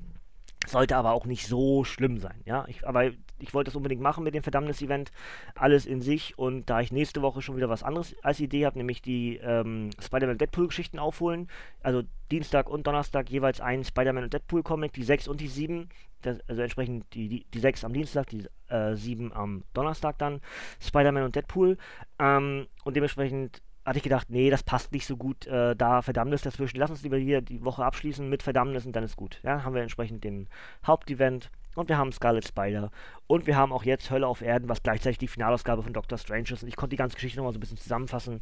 Sollte 0.67 0.97
aber 0.97 1.12
auch 1.12 1.25
nicht 1.25 1.47
so 1.47 1.84
schlimm 1.84 2.17
sein, 2.19 2.41
ja. 2.45 2.65
Ich, 2.67 2.88
aber 2.88 3.12
ich 3.39 3.53
wollte 3.53 3.69
das 3.69 3.75
unbedingt 3.75 4.01
machen 4.01 4.23
mit 4.23 4.34
dem 4.34 4.43
Verdammnis-Event. 4.43 5.12
Alles 5.53 5.86
in 5.86 6.01
sich. 6.01 6.38
Und 6.38 6.69
da 6.69 6.81
ich 6.81 6.91
nächste 6.91 7.21
Woche 7.21 7.41
schon 7.41 7.55
wieder 7.55 7.69
was 7.69 7.84
anderes 7.84 8.15
als 8.23 8.39
Idee 8.39 8.65
habe, 8.65 8.77
nämlich 8.77 9.01
die 9.01 9.38
ähm, 9.38 9.91
Spider-Man 10.01 10.38
Deadpool-Geschichten 10.38 10.97
aufholen. 10.97 11.49
Also 11.81 12.03
Dienstag 12.31 12.69
und 12.69 12.88
Donnerstag 12.88 13.29
jeweils 13.29 13.62
ein 13.62 13.84
Spider-Man 13.84 14.25
und 14.25 14.34
Deadpool-Comic, 14.34 14.93
die 14.93 15.03
6 15.03 15.27
und 15.27 15.41
die 15.41 15.47
7. 15.47 15.89
Das, 16.21 16.39
also 16.47 16.62
entsprechend 16.62 17.13
die, 17.13 17.29
die, 17.29 17.45
die 17.53 17.60
6 17.60 17.84
am 17.84 17.93
Dienstag, 17.93 18.27
die 18.27 18.47
äh, 18.69 18.95
7 18.95 19.34
am 19.34 19.63
Donnerstag 19.73 20.17
dann. 20.17 20.41
Spider-Man 20.80 21.23
und 21.23 21.36
Deadpool. 21.36 21.78
Ähm, 22.19 22.67
und 22.84 22.95
dementsprechend 22.95 23.62
hatte 23.86 23.97
ich 23.97 24.04
gedacht, 24.04 24.30
nee, 24.30 24.49
das 24.49 24.63
passt 24.63 24.91
nicht 24.91 25.06
so 25.06 25.15
gut, 25.15 25.45
äh, 25.45 25.75
da 25.75 26.01
Verdammnis 26.01 26.41
dazwischen. 26.41 26.78
Lass 26.78 26.89
uns 26.89 27.04
lieber 27.04 27.17
hier 27.17 27.41
die 27.41 27.63
Woche 27.63 27.86
abschließen 27.86 28.28
mit 28.28 28.41
Verdammnis 28.41 28.86
und 28.86 28.95
dann 28.95 29.04
ist 29.04 29.15
gut. 29.15 29.39
Ja, 29.43 29.63
haben 29.63 29.75
wir 29.75 29.84
entsprechend 29.84 30.23
den 30.23 30.47
Hauptevent 30.86 31.51
und 31.75 31.89
wir 31.89 31.97
haben 31.97 32.12
Scarlet 32.12 32.47
Spider 32.47 32.89
und 33.28 33.45
wir 33.45 33.56
haben 33.56 33.71
auch 33.71 33.84
jetzt 33.84 34.10
Hölle 34.10 34.28
auf 34.28 34.41
Erden, 34.41 34.69
was 34.69 34.82
gleichzeitig 34.82 35.19
die 35.19 35.28
Finalausgabe 35.28 35.84
von 35.84 35.93
Doctor 35.93 36.17
Strange 36.17 36.49
ist. 36.51 36.63
Und 36.63 36.69
ich 36.69 36.75
konnte 36.75 36.91
die 36.91 36.97
ganze 36.97 37.15
Geschichte 37.15 37.38
nochmal 37.38 37.54
so 37.54 37.58
ein 37.58 37.60
bisschen 37.60 37.78
zusammenfassen, 37.78 38.41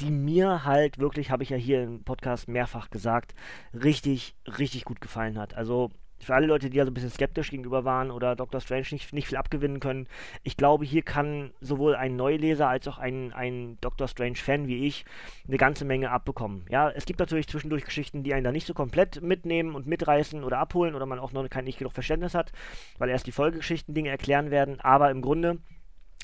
die 0.00 0.10
mir 0.10 0.64
halt 0.64 0.98
wirklich, 0.98 1.30
habe 1.30 1.42
ich 1.42 1.50
ja 1.50 1.56
hier 1.56 1.84
im 1.84 2.04
Podcast 2.04 2.48
mehrfach 2.48 2.90
gesagt, 2.90 3.34
richtig, 3.72 4.34
richtig 4.58 4.84
gut 4.84 5.00
gefallen 5.00 5.38
hat. 5.38 5.54
Also 5.54 5.90
für 6.22 6.34
alle 6.34 6.46
Leute, 6.46 6.70
die 6.70 6.80
also 6.80 6.90
ein 6.90 6.94
bisschen 6.94 7.10
skeptisch 7.10 7.50
gegenüber 7.50 7.84
waren 7.84 8.10
oder 8.10 8.36
Doctor 8.36 8.60
Strange 8.60 8.86
nicht, 8.92 9.12
nicht 9.12 9.28
viel 9.28 9.36
abgewinnen 9.36 9.80
können, 9.80 10.06
ich 10.42 10.56
glaube, 10.56 10.84
hier 10.84 11.02
kann 11.02 11.52
sowohl 11.60 11.94
ein 11.94 12.16
Neuleser 12.16 12.68
als 12.68 12.88
auch 12.88 12.98
ein, 12.98 13.32
ein 13.32 13.78
Doctor 13.80 14.08
Strange-Fan 14.08 14.66
wie 14.66 14.86
ich 14.86 15.04
eine 15.46 15.56
ganze 15.56 15.84
Menge 15.84 16.10
abbekommen. 16.10 16.64
Ja, 16.70 16.90
es 16.90 17.04
gibt 17.04 17.20
natürlich 17.20 17.48
zwischendurch 17.48 17.84
Geschichten, 17.84 18.22
die 18.22 18.34
einen 18.34 18.44
da 18.44 18.52
nicht 18.52 18.66
so 18.66 18.74
komplett 18.74 19.20
mitnehmen 19.22 19.74
und 19.74 19.86
mitreißen 19.86 20.44
oder 20.44 20.58
abholen 20.58 20.94
oder 20.94 21.06
man 21.06 21.18
auch 21.18 21.32
noch 21.32 21.48
kein 21.48 21.64
nicht 21.64 21.78
genug 21.78 21.92
Verständnis 21.92 22.34
hat, 22.34 22.52
weil 22.98 23.10
erst 23.10 23.26
die 23.26 23.32
Folgegeschichten 23.32 23.94
Dinge 23.94 24.10
erklären 24.10 24.50
werden, 24.50 24.80
aber 24.80 25.10
im 25.10 25.22
Grunde 25.22 25.58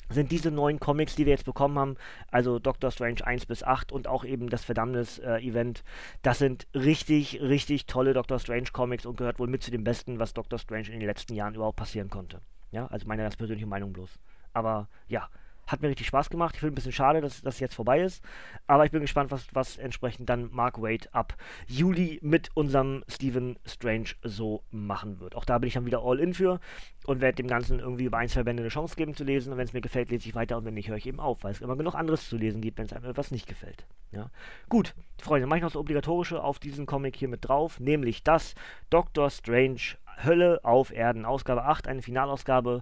sind 0.09 0.31
diese 0.31 0.49
neuen 0.49 0.79
Comics, 0.79 1.15
die 1.15 1.25
wir 1.25 1.33
jetzt 1.33 1.45
bekommen 1.45 1.77
haben, 1.77 1.95
also 2.31 2.57
Doctor 2.57 2.91
Strange 2.91 3.25
1 3.25 3.45
bis 3.45 3.63
8 3.63 3.91
und 3.91 4.07
auch 4.07 4.25
eben 4.25 4.49
das 4.49 4.63
Verdammnis-Event, 4.65 5.79
äh, 5.79 5.83
das 6.23 6.39
sind 6.39 6.67
richtig, 6.73 7.39
richtig 7.41 7.85
tolle 7.85 8.13
Doctor 8.13 8.39
Strange 8.39 8.69
Comics 8.73 9.05
und 9.05 9.17
gehört 9.17 9.39
wohl 9.39 9.47
mit 9.47 9.63
zu 9.63 9.71
den 9.71 9.83
besten, 9.83 10.19
was 10.19 10.33
Doctor 10.33 10.57
Strange 10.57 10.87
in 10.87 10.99
den 10.99 11.07
letzten 11.07 11.35
Jahren 11.35 11.53
überhaupt 11.53 11.77
passieren 11.77 12.09
konnte. 12.09 12.41
Ja, 12.71 12.87
also 12.87 13.07
meine 13.07 13.21
ganz 13.23 13.35
persönliche 13.35 13.67
Meinung 13.67 13.93
bloß. 13.93 14.09
Aber 14.53 14.89
ja, 15.07 15.29
hat 15.71 15.81
mir 15.81 15.89
richtig 15.89 16.07
Spaß 16.07 16.29
gemacht. 16.29 16.55
Ich 16.55 16.59
finde 16.59 16.73
ein 16.73 16.75
bisschen 16.75 16.91
schade, 16.91 17.21
dass 17.21 17.41
das 17.41 17.59
jetzt 17.59 17.75
vorbei 17.75 18.01
ist. 18.01 18.23
Aber 18.67 18.85
ich 18.85 18.91
bin 18.91 19.01
gespannt, 19.01 19.31
was, 19.31 19.47
was 19.53 19.77
entsprechend 19.77 20.29
dann 20.29 20.49
Mark 20.51 20.81
Wade 20.81 21.07
ab 21.11 21.35
Juli 21.67 22.19
mit 22.21 22.49
unserem 22.55 23.03
Stephen 23.07 23.57
Strange 23.65 24.09
so 24.23 24.63
machen 24.71 25.19
wird. 25.19 25.35
Auch 25.35 25.45
da 25.45 25.57
bin 25.57 25.67
ich 25.67 25.75
dann 25.75 25.85
wieder 25.85 26.03
all 26.03 26.19
in 26.19 26.33
für 26.33 26.59
und 27.05 27.21
werde 27.21 27.35
dem 27.35 27.47
Ganzen 27.47 27.79
irgendwie 27.79 28.05
über 28.05 28.17
ein, 28.17 28.29
zwei 28.29 28.43
Bände 28.43 28.63
eine 28.63 28.69
Chance 28.69 28.95
geben 28.95 29.15
zu 29.15 29.23
lesen. 29.23 29.51
Und 29.51 29.57
wenn 29.57 29.65
es 29.65 29.73
mir 29.73 29.81
gefällt, 29.81 30.09
lese 30.09 30.27
ich 30.27 30.35
weiter 30.35 30.57
und 30.57 30.65
wenn 30.65 30.73
nicht, 30.73 30.89
höre 30.89 30.97
ich 30.97 31.07
eben 31.07 31.19
auf, 31.19 31.43
weil 31.43 31.51
es 31.51 31.61
immer 31.61 31.75
genug 31.75 31.95
anderes 31.95 32.27
zu 32.27 32.37
lesen 32.37 32.61
gibt, 32.61 32.77
wenn 32.77 32.85
es 32.85 32.93
einem 32.93 33.05
etwas 33.05 33.31
nicht 33.31 33.47
gefällt. 33.47 33.85
Ja. 34.11 34.31
Gut, 34.69 34.95
Freunde, 35.21 35.45
mache 35.45 35.57
ich 35.57 35.63
noch 35.63 35.71
das 35.71 35.79
Obligatorische 35.79 36.43
auf 36.43 36.59
diesen 36.59 36.85
Comic 36.85 37.15
hier 37.15 37.27
mit 37.27 37.47
drauf, 37.47 37.79
nämlich 37.79 38.23
das 38.23 38.55
Doctor 38.89 39.29
Strange 39.29 39.97
Hölle 40.23 40.59
auf 40.63 40.91
Erden, 40.91 41.25
Ausgabe 41.25 41.63
8, 41.63 41.87
eine 41.87 42.01
Finalausgabe, 42.01 42.81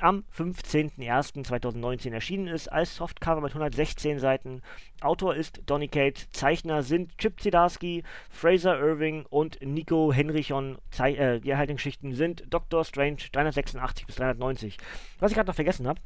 am 0.00 0.24
15.01.2019 0.36 2.12
erschienen 2.12 2.48
ist, 2.48 2.68
als 2.68 2.96
Softcover 2.96 3.40
mit 3.40 3.50
116 3.50 4.18
Seiten. 4.18 4.62
Autor 5.00 5.34
ist 5.34 5.62
Donny 5.66 5.88
Kate, 5.88 6.30
Zeichner 6.32 6.82
sind 6.82 7.16
Chip 7.18 7.40
Zdarsky, 7.40 8.04
Fraser 8.30 8.78
Irving 8.78 9.26
und 9.28 9.60
Nico 9.62 10.12
Henrichon. 10.12 10.78
Zei 10.90 11.14
äh, 11.14 11.40
die 11.40 11.50
erhaltenen 11.50 11.76
Geschichten 11.76 12.14
sind 12.14 12.44
Doctor 12.48 12.84
Strange 12.84 13.18
386 13.32 14.06
bis 14.06 14.16
390. 14.16 14.78
Was 15.18 15.30
ich 15.30 15.36
gerade 15.36 15.48
noch 15.48 15.54
vergessen 15.54 15.86
habe, 15.86 16.00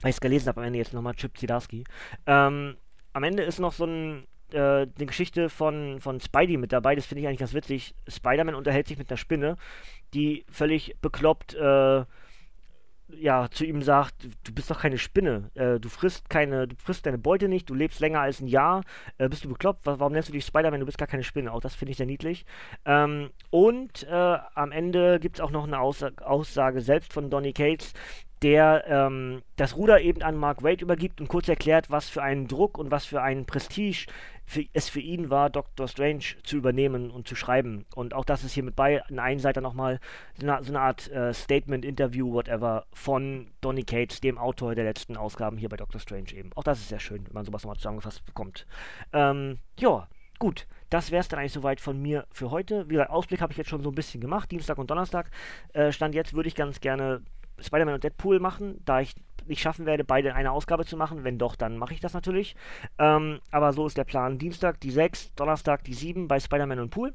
weil 0.00 0.10
ich 0.10 0.16
es 0.16 0.20
gelesen 0.20 0.48
habe 0.48 0.60
am 0.60 0.66
Ende 0.66 0.78
jetzt 0.78 0.92
nochmal 0.92 1.14
Chip 1.14 1.36
Zdarsky. 1.38 1.84
Ähm, 2.26 2.76
am 3.12 3.22
Ende 3.22 3.44
ist 3.44 3.60
noch 3.60 3.72
so 3.72 3.84
ein 3.84 4.26
äh, 4.54 4.86
eine 4.96 5.06
Geschichte 5.06 5.48
von, 5.50 6.00
von 6.00 6.20
Spidey 6.20 6.56
mit 6.56 6.72
dabei, 6.72 6.94
das 6.94 7.06
finde 7.06 7.22
ich 7.22 7.28
eigentlich 7.28 7.40
ganz 7.40 7.54
witzig. 7.54 7.94
Spider-Man 8.08 8.54
unterhält 8.54 8.88
sich 8.88 8.98
mit 8.98 9.10
einer 9.10 9.18
Spinne, 9.18 9.56
die 10.14 10.44
völlig 10.50 10.96
bekloppt 11.00 11.54
äh, 11.54 12.04
ja, 13.08 13.48
zu 13.50 13.64
ihm 13.64 13.82
sagt, 13.82 14.14
du 14.44 14.52
bist 14.52 14.70
doch 14.70 14.80
keine 14.80 14.98
Spinne, 14.98 15.50
äh, 15.54 15.78
du 15.78 15.88
frisst 15.88 16.30
keine, 16.30 16.68
du 16.68 16.76
frisst 16.76 17.06
deine 17.06 17.18
Beute 17.18 17.48
nicht, 17.48 17.68
du 17.68 17.74
lebst 17.74 18.00
länger 18.00 18.20
als 18.20 18.40
ein 18.40 18.46
Jahr, 18.46 18.82
äh, 19.18 19.28
bist 19.28 19.44
du 19.44 19.48
bekloppt, 19.48 19.80
warum 19.84 20.12
nennst 20.12 20.28
du 20.28 20.32
dich 20.32 20.44
Spider-Man, 20.44 20.80
du 20.80 20.86
bist 20.86 20.98
gar 20.98 21.08
keine 21.08 21.22
Spinne, 21.22 21.52
auch 21.52 21.60
das 21.60 21.74
finde 21.74 21.92
ich 21.92 21.98
sehr 21.98 22.06
niedlich. 22.06 22.44
Ähm, 22.84 23.30
und 23.50 24.04
äh, 24.04 24.38
am 24.54 24.72
Ende 24.72 25.20
gibt 25.20 25.36
es 25.36 25.40
auch 25.40 25.50
noch 25.50 25.64
eine 25.64 25.78
Aussa 25.80 26.10
Aussage 26.22 26.80
selbst 26.80 27.12
von 27.12 27.30
Donny 27.30 27.52
Cates, 27.52 27.92
der 28.42 28.84
ähm, 28.86 29.42
das 29.56 29.76
Ruder 29.76 30.00
eben 30.00 30.22
an 30.22 30.36
Mark 30.36 30.62
Wade 30.62 30.82
übergibt 30.82 31.20
und 31.20 31.28
kurz 31.28 31.48
erklärt, 31.48 31.90
was 31.90 32.08
für 32.08 32.22
einen 32.22 32.46
Druck 32.46 32.78
und 32.78 32.90
was 32.90 33.06
für 33.06 33.22
einen 33.22 33.46
Prestige 33.46 34.06
für, 34.46 34.64
es 34.72 34.88
für 34.88 35.00
ihn 35.00 35.30
war, 35.30 35.50
Doctor 35.50 35.88
Strange 35.88 36.24
zu 36.42 36.56
übernehmen 36.56 37.10
und 37.10 37.26
zu 37.28 37.34
schreiben. 37.34 37.86
Und 37.94 38.14
auch 38.14 38.24
das 38.24 38.44
ist 38.44 38.52
hier 38.52 38.62
mit 38.62 38.76
bei, 38.76 39.02
in 39.08 39.18
einen 39.18 39.40
Seite 39.40 39.60
nochmal 39.60 40.00
so 40.38 40.46
eine, 40.46 40.62
so 40.62 40.72
eine 40.72 40.80
Art 40.80 41.10
äh, 41.10 41.32
Statement, 41.32 41.84
Interview, 41.84 42.32
whatever, 42.32 42.86
von 42.92 43.48
Donny 43.60 43.84
Cates, 43.84 44.20
dem 44.20 44.38
Autor 44.38 44.74
der 44.74 44.84
letzten 44.84 45.16
Ausgaben 45.16 45.56
hier 45.56 45.68
bei 45.68 45.76
Doctor 45.76 46.00
Strange 46.00 46.32
eben. 46.34 46.50
Auch 46.54 46.64
das 46.64 46.80
ist 46.80 46.88
sehr 46.88 47.00
schön, 47.00 47.26
wenn 47.26 47.34
man 47.34 47.44
sowas 47.44 47.62
nochmal 47.62 47.76
zusammengefasst 47.76 48.24
bekommt. 48.24 48.66
Ähm, 49.12 49.58
ja, 49.78 50.08
gut. 50.38 50.66
Das 50.90 51.10
wäre 51.10 51.20
es 51.20 51.28
dann 51.28 51.40
eigentlich 51.40 51.52
soweit 51.52 51.80
von 51.80 52.00
mir 52.00 52.26
für 52.30 52.52
heute. 52.52 52.88
Wie 52.88 52.92
gesagt, 52.92 53.10
Ausblick 53.10 53.40
habe 53.40 53.52
ich 53.52 53.56
jetzt 53.56 53.70
schon 53.70 53.82
so 53.82 53.90
ein 53.90 53.94
bisschen 53.96 54.20
gemacht, 54.20 54.50
Dienstag 54.52 54.78
und 54.78 54.90
Donnerstag. 54.90 55.30
Äh, 55.72 55.90
Stand 55.90 56.14
jetzt 56.14 56.34
würde 56.34 56.48
ich 56.48 56.54
ganz 56.54 56.80
gerne 56.80 57.22
Spider-Man 57.58 57.94
und 57.94 58.04
Deadpool 58.04 58.38
machen, 58.38 58.80
da 58.84 59.00
ich 59.00 59.14
nicht 59.48 59.60
schaffen 59.60 59.86
werde, 59.86 60.04
beide 60.04 60.28
in 60.28 60.34
einer 60.34 60.52
Ausgabe 60.52 60.84
zu 60.84 60.96
machen. 60.96 61.24
Wenn 61.24 61.38
doch, 61.38 61.56
dann 61.56 61.76
mache 61.78 61.94
ich 61.94 62.00
das 62.00 62.14
natürlich. 62.14 62.56
Ähm, 62.98 63.40
aber 63.50 63.72
so 63.72 63.86
ist 63.86 63.96
der 63.96 64.04
Plan. 64.04 64.38
Dienstag 64.38 64.80
die 64.80 64.90
6, 64.90 65.34
Donnerstag 65.34 65.84
die 65.84 65.94
7 65.94 66.28
bei 66.28 66.40
Spider-Man 66.40 66.80
und 66.80 66.90
Pool. 66.90 67.14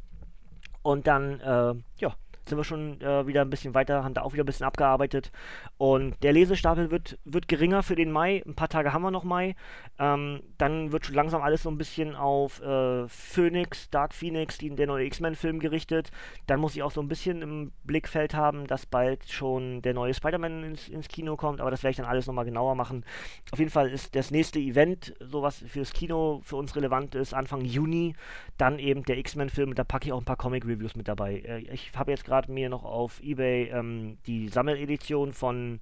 Und 0.81 1.07
dann, 1.07 1.39
äh, 1.39 1.75
ja, 1.97 2.15
sind 2.47 2.57
wir 2.57 2.63
schon 2.63 2.99
äh, 3.01 3.27
wieder 3.27 3.41
ein 3.41 3.49
bisschen 3.49 3.73
weiter, 3.73 4.03
haben 4.03 4.13
da 4.13 4.21
auch 4.21 4.33
wieder 4.33 4.43
ein 4.43 4.45
bisschen 4.45 4.65
abgearbeitet. 4.65 5.31
Und 5.77 6.21
der 6.23 6.33
Lesestapel 6.33 6.91
wird, 6.91 7.17
wird 7.25 7.47
geringer 7.47 7.83
für 7.83 7.95
den 7.95 8.11
Mai. 8.11 8.43
Ein 8.45 8.55
paar 8.55 8.69
Tage 8.69 8.93
haben 8.93 9.01
wir 9.01 9.11
noch 9.11 9.23
Mai. 9.23 9.55
Ähm, 9.97 10.41
dann 10.57 10.91
wird 10.91 11.05
schon 11.05 11.15
langsam 11.15 11.41
alles 11.41 11.63
so 11.63 11.69
ein 11.69 11.77
bisschen 11.77 12.15
auf 12.15 12.61
äh, 12.61 13.07
Phoenix, 13.07 13.89
Dark 13.89 14.13
Phoenix, 14.13 14.57
die, 14.57 14.69
der 14.69 14.87
neue 14.87 15.05
X-Men-Film 15.05 15.59
gerichtet. 15.59 16.11
Dann 16.47 16.59
muss 16.59 16.75
ich 16.75 16.83
auch 16.83 16.91
so 16.91 17.01
ein 17.01 17.07
bisschen 17.07 17.41
im 17.41 17.71
Blickfeld 17.83 18.33
haben, 18.33 18.67
dass 18.67 18.85
bald 18.85 19.29
schon 19.29 19.81
der 19.81 19.93
neue 19.93 20.13
Spider-Man 20.13 20.63
ins, 20.63 20.87
ins 20.87 21.07
Kino 21.07 21.35
kommt. 21.35 21.61
Aber 21.61 21.71
das 21.71 21.83
werde 21.83 21.91
ich 21.91 21.97
dann 21.97 22.05
alles 22.05 22.27
nochmal 22.27 22.45
genauer 22.45 22.75
machen. 22.75 23.05
Auf 23.51 23.59
jeden 23.59 23.71
Fall 23.71 23.89
ist 23.89 24.15
das 24.15 24.31
nächste 24.31 24.59
Event, 24.59 25.13
sowas 25.19 25.63
fürs 25.67 25.93
Kino 25.93 26.41
für 26.43 26.55
uns 26.55 26.75
relevant 26.75 27.15
ist, 27.15 27.33
Anfang 27.33 27.61
Juni. 27.61 28.15
Dann 28.57 28.79
eben 28.79 29.03
der 29.03 29.17
X-Men-Film. 29.17 29.75
Da 29.75 29.83
packe 29.83 30.07
ich 30.07 30.13
auch 30.13 30.19
ein 30.19 30.25
paar 30.25 30.37
Comic-Reviews 30.37 30.95
mit 30.95 31.07
dabei. 31.07 31.39
Äh, 31.39 31.59
ich 31.73 31.91
habe 31.95 32.11
jetzt 32.11 32.25
gerade 32.25 32.38
gerade 32.39 32.51
mir 32.51 32.69
noch 32.69 32.85
auf 32.85 33.21
Ebay 33.21 33.69
ähm, 33.73 34.17
die 34.25 34.47
Sammeledition 34.47 35.33
von 35.33 35.81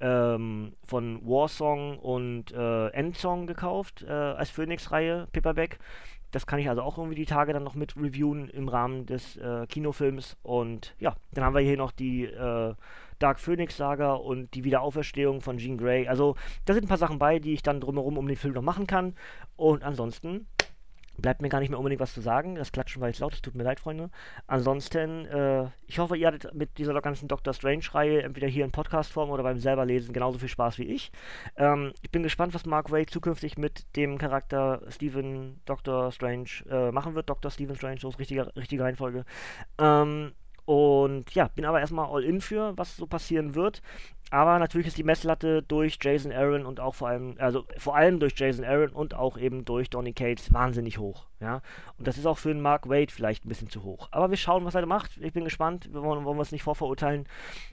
ähm, 0.00 0.72
von 0.86 1.20
Warsong 1.22 1.98
und 1.98 2.52
äh, 2.52 2.88
Endsong 2.88 3.46
gekauft 3.46 4.04
äh, 4.08 4.12
als 4.12 4.48
Phoenix-Reihe, 4.50 5.26
Paperback. 5.32 5.78
Das 6.30 6.46
kann 6.46 6.60
ich 6.60 6.68
also 6.68 6.82
auch 6.82 6.98
irgendwie 6.98 7.16
die 7.16 7.26
Tage 7.26 7.52
dann 7.52 7.64
noch 7.64 7.74
mit 7.74 7.96
reviewen 7.96 8.48
im 8.48 8.68
Rahmen 8.68 9.06
des 9.06 9.36
äh, 9.36 9.66
Kinofilms. 9.66 10.36
Und 10.42 10.94
ja, 10.98 11.16
dann 11.32 11.44
haben 11.44 11.54
wir 11.54 11.62
hier 11.62 11.76
noch 11.76 11.90
die 11.90 12.24
äh, 12.24 12.74
Dark 13.18 13.40
Phoenix 13.40 13.76
Saga 13.76 14.12
und 14.12 14.54
die 14.54 14.64
Wiederauferstehung 14.64 15.40
von 15.40 15.58
Jean 15.58 15.76
Grey. 15.76 16.06
Also 16.06 16.36
da 16.64 16.74
sind 16.74 16.84
ein 16.84 16.88
paar 16.88 16.98
Sachen 16.98 17.18
bei, 17.18 17.38
die 17.38 17.54
ich 17.54 17.62
dann 17.62 17.80
drumherum 17.80 18.18
um 18.18 18.28
den 18.28 18.36
Film 18.36 18.54
noch 18.54 18.62
machen 18.62 18.86
kann. 18.86 19.14
Und 19.56 19.82
ansonsten 19.82 20.46
bleibt 21.18 21.42
mir 21.42 21.48
gar 21.48 21.60
nicht 21.60 21.68
mehr 21.70 21.78
unbedingt 21.78 22.00
was 22.00 22.14
zu 22.14 22.20
sagen. 22.20 22.54
Das 22.54 22.72
Klatschen 22.72 23.00
war 23.00 23.08
jetzt 23.08 23.20
laut, 23.20 23.34
es 23.34 23.42
tut 23.42 23.54
mir 23.54 23.64
leid, 23.64 23.80
Freunde. 23.80 24.10
Ansonsten, 24.46 25.26
äh, 25.26 25.66
ich 25.86 25.98
hoffe, 25.98 26.16
ihr 26.16 26.26
hattet 26.28 26.54
mit 26.54 26.78
dieser 26.78 26.98
ganzen 27.00 27.28
Doctor 27.28 27.52
Strange-Reihe 27.52 28.22
entweder 28.22 28.46
hier 28.46 28.64
in 28.64 28.70
Podcast-Form 28.70 29.30
oder 29.30 29.42
beim 29.42 29.58
selber 29.58 29.84
lesen 29.84 30.12
genauso 30.12 30.38
viel 30.38 30.48
Spaß 30.48 30.78
wie 30.78 30.84
ich. 30.84 31.10
Ähm, 31.56 31.92
ich 32.02 32.10
bin 32.10 32.22
gespannt, 32.22 32.54
was 32.54 32.66
Mark 32.66 32.90
Wade 32.90 33.06
zukünftig 33.06 33.58
mit 33.58 33.84
dem 33.96 34.18
Charakter 34.18 34.82
Stephen 34.88 35.60
Doctor 35.64 36.12
Strange 36.12 36.48
äh, 36.70 36.92
machen 36.92 37.14
wird. 37.14 37.28
Dr. 37.28 37.50
Stephen 37.50 37.76
Strange, 37.76 38.00
so 38.00 38.08
ist 38.08 38.18
richtige, 38.18 38.54
richtige 38.56 38.82
Reihenfolge. 38.82 39.24
Ähm, 39.78 40.32
und 40.68 41.34
ja, 41.34 41.48
bin 41.48 41.64
aber 41.64 41.80
erstmal 41.80 42.10
all 42.10 42.22
in 42.22 42.42
für, 42.42 42.76
was 42.76 42.94
so 42.94 43.06
passieren 43.06 43.54
wird. 43.54 43.80
Aber 44.30 44.58
natürlich 44.58 44.86
ist 44.88 44.98
die 44.98 45.04
Messlatte 45.04 45.62
durch 45.62 45.98
Jason 46.00 46.32
Aaron 46.32 46.66
und 46.66 46.80
auch 46.80 46.94
vor 46.94 47.08
allem, 47.08 47.34
also 47.38 47.64
vor 47.78 47.96
allem 47.96 48.20
durch 48.20 48.34
Jason 48.36 48.64
Aaron 48.64 48.90
und 48.90 49.14
auch 49.14 49.38
eben 49.38 49.64
durch 49.64 49.88
Donny 49.88 50.12
Cates 50.12 50.52
wahnsinnig 50.52 50.98
hoch. 50.98 51.26
Ja? 51.40 51.62
Und 51.96 52.06
das 52.06 52.18
ist 52.18 52.26
auch 52.26 52.36
für 52.36 52.50
einen 52.50 52.60
Mark 52.60 52.88
Wade 52.88 53.12
vielleicht 53.12 53.44
ein 53.44 53.48
bisschen 53.48 53.70
zu 53.70 53.84
hoch. 53.84 54.08
Aber 54.10 54.30
wir 54.30 54.36
schauen, 54.36 54.64
was 54.64 54.74
er 54.74 54.84
macht. 54.84 55.16
Ich 55.18 55.32
bin 55.32 55.44
gespannt. 55.44 55.88
Wir 55.92 56.02
wollen, 56.02 56.24
wollen 56.24 56.36
wir 56.36 56.42
es 56.42 56.52
nicht 56.52 56.62
vorverurteilen. 56.62 57.26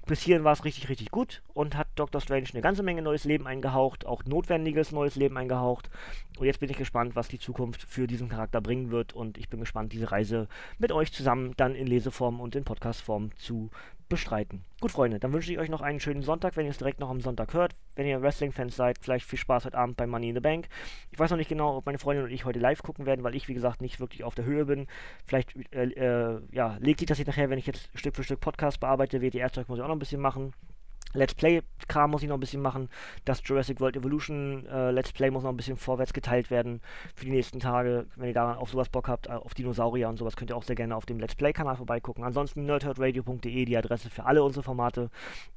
Bis 0.05 0.21
hierhin 0.21 0.43
war 0.43 0.53
es 0.53 0.63
richtig, 0.63 0.87
richtig 0.87 1.11
gut 1.11 1.41
und 1.53 1.75
hat 1.75 1.87
Doctor 1.95 2.21
Strange 2.21 2.47
eine 2.53 2.61
ganze 2.61 2.83
Menge 2.83 3.01
neues 3.01 3.25
Leben 3.25 3.47
eingehaucht, 3.47 4.05
auch 4.05 4.23
notwendiges 4.25 4.91
neues 4.91 5.15
Leben 5.15 5.37
eingehaucht. 5.37 5.89
Und 6.37 6.45
jetzt 6.45 6.59
bin 6.59 6.69
ich 6.69 6.77
gespannt, 6.77 7.15
was 7.15 7.27
die 7.27 7.39
Zukunft 7.39 7.81
für 7.81 8.07
diesen 8.07 8.29
Charakter 8.29 8.61
bringen 8.61 8.91
wird. 8.91 9.13
Und 9.13 9.37
ich 9.37 9.49
bin 9.49 9.59
gespannt, 9.59 9.93
diese 9.93 10.11
Reise 10.11 10.47
mit 10.77 10.91
euch 10.91 11.11
zusammen 11.11 11.53
dann 11.57 11.75
in 11.75 11.87
Leseform 11.87 12.39
und 12.39 12.55
in 12.55 12.63
Podcastform 12.63 13.31
zu 13.37 13.71
bestreiten. 14.09 14.63
Gut, 14.81 14.91
Freunde, 14.91 15.19
dann 15.19 15.33
wünsche 15.33 15.51
ich 15.51 15.59
euch 15.59 15.69
noch 15.69 15.81
einen 15.81 15.99
schönen 15.99 16.21
Sonntag, 16.21 16.55
wenn 16.57 16.65
ihr 16.65 16.71
es 16.71 16.77
direkt 16.77 16.99
noch 16.99 17.09
am 17.09 17.21
Sonntag 17.21 17.53
hört. 17.53 17.75
Wenn 17.95 18.05
ihr 18.05 18.21
Wrestling-Fans 18.21 18.75
seid, 18.75 18.97
vielleicht 19.01 19.25
viel 19.25 19.39
Spaß 19.39 19.65
heute 19.65 19.77
Abend 19.77 19.97
bei 19.97 20.05
Money 20.05 20.29
in 20.29 20.35
the 20.35 20.41
Bank. 20.41 20.67
Ich 21.11 21.19
weiß 21.19 21.31
noch 21.31 21.37
nicht 21.37 21.49
genau, 21.49 21.77
ob 21.77 21.85
meine 21.85 21.97
Freundin 21.97 22.25
und 22.25 22.31
ich 22.31 22.45
heute 22.45 22.59
live 22.59 22.83
gucken 22.83 23.05
werden, 23.05 23.23
weil 23.23 23.35
ich, 23.35 23.47
wie 23.47 23.53
gesagt, 23.53 23.81
nicht 23.81 23.99
wirklich 23.99 24.23
auf 24.23 24.35
der 24.35 24.45
Höhe 24.45 24.65
bin. 24.65 24.87
Vielleicht 25.25 25.55
äh, 25.73 25.85
äh, 25.85 26.41
ja, 26.51 26.77
legt 26.79 26.99
sich 26.99 27.07
das 27.07 27.17
jetzt 27.17 27.27
nachher, 27.27 27.49
wenn 27.49 27.59
ich 27.59 27.67
jetzt 27.67 27.89
Stück 27.95 28.15
für 28.15 28.23
Stück 28.23 28.41
Podcast 28.41 28.79
bearbeite. 28.79 29.21
WTR-Zeug 29.21 29.67
muss 29.69 29.79
ich 29.79 29.83
auch 29.83 29.87
noch 29.87 29.95
ein 29.95 29.99
bisschen 29.99 30.21
machen. 30.21 30.53
Let's 31.15 31.33
Play-Kram 31.33 32.11
muss 32.11 32.23
ich 32.23 32.29
noch 32.29 32.37
ein 32.37 32.39
bisschen 32.39 32.61
machen. 32.61 32.89
Das 33.23 33.41
Jurassic 33.43 33.79
World 33.79 33.95
Evolution 33.95 34.65
äh, 34.67 34.91
Let's 34.91 35.11
Play 35.11 35.31
muss 35.31 35.43
noch 35.43 35.49
ein 35.49 35.57
bisschen 35.57 35.77
vorwärts 35.77 36.13
geteilt 36.13 36.51
werden 36.51 36.81
für 37.15 37.25
die 37.25 37.31
nächsten 37.31 37.59
Tage. 37.59 38.05
Wenn 38.15 38.27
ihr 38.27 38.33
da 38.33 38.55
auf 38.55 38.69
sowas 38.69 38.89
Bock 38.89 39.07
habt, 39.07 39.27
äh, 39.27 39.31
auf 39.31 39.53
Dinosaurier 39.53 40.09
und 40.09 40.17
sowas, 40.17 40.35
könnt 40.35 40.51
ihr 40.51 40.57
auch 40.57 40.63
sehr 40.63 40.75
gerne 40.75 40.95
auf 40.95 41.05
dem 41.05 41.19
Let's 41.19 41.35
Play-Kanal 41.35 41.77
vorbeigucken. 41.77 42.23
Ansonsten 42.23 42.65
nerdherdradio.de, 42.65 43.65
die 43.65 43.77
Adresse 43.77 44.09
für 44.09 44.25
alle 44.25 44.43
unsere 44.43 44.63
Formate. 44.63 45.09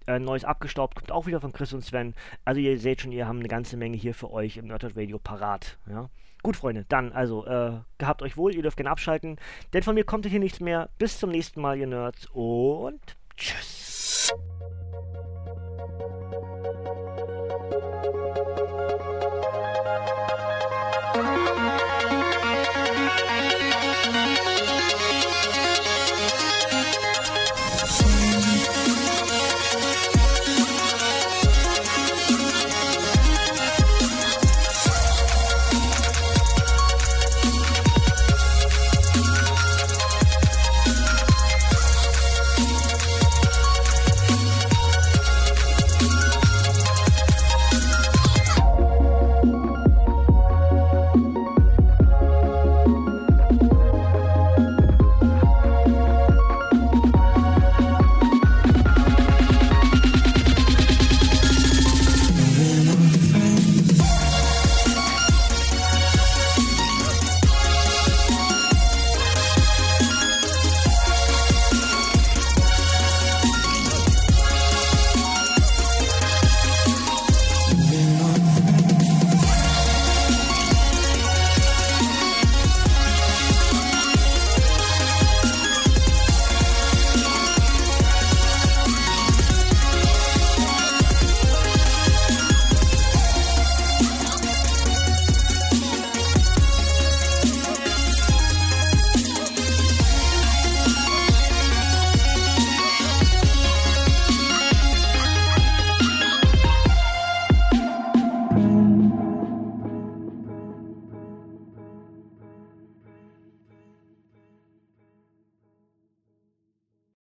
Äh, 0.06 0.18
neues 0.18 0.44
abgestaubt, 0.44 0.94
kommt 0.94 1.12
auch 1.12 1.26
wieder 1.26 1.40
von 1.40 1.52
Chris 1.52 1.72
und 1.72 1.84
Sven. 1.84 2.14
Also 2.44 2.60
ihr 2.60 2.78
seht 2.78 3.02
schon, 3.02 3.12
ihr 3.12 3.26
haben 3.26 3.40
eine 3.40 3.48
ganze 3.48 3.76
Menge 3.76 3.96
hier 3.96 4.14
für 4.14 4.30
euch 4.30 4.56
im 4.56 4.66
Nerdherd 4.66 4.96
Radio 4.96 5.18
parat. 5.18 5.78
Ja? 5.90 6.08
Gut, 6.42 6.56
Freunde, 6.56 6.84
dann 6.88 7.12
also, 7.12 7.44
äh, 7.46 7.72
gehabt 7.98 8.22
euch 8.22 8.36
wohl, 8.36 8.54
ihr 8.54 8.62
dürft 8.62 8.76
gerne 8.76 8.90
abschalten, 8.90 9.36
denn 9.72 9.82
von 9.82 9.94
mir 9.94 10.04
kommt 10.04 10.26
hier 10.26 10.38
nichts 10.38 10.60
mehr. 10.60 10.88
Bis 10.98 11.18
zum 11.18 11.30
nächsten 11.30 11.60
Mal, 11.60 11.78
ihr 11.78 11.86
Nerds, 11.86 12.26
und 12.32 13.00
tschüss. 13.36 14.32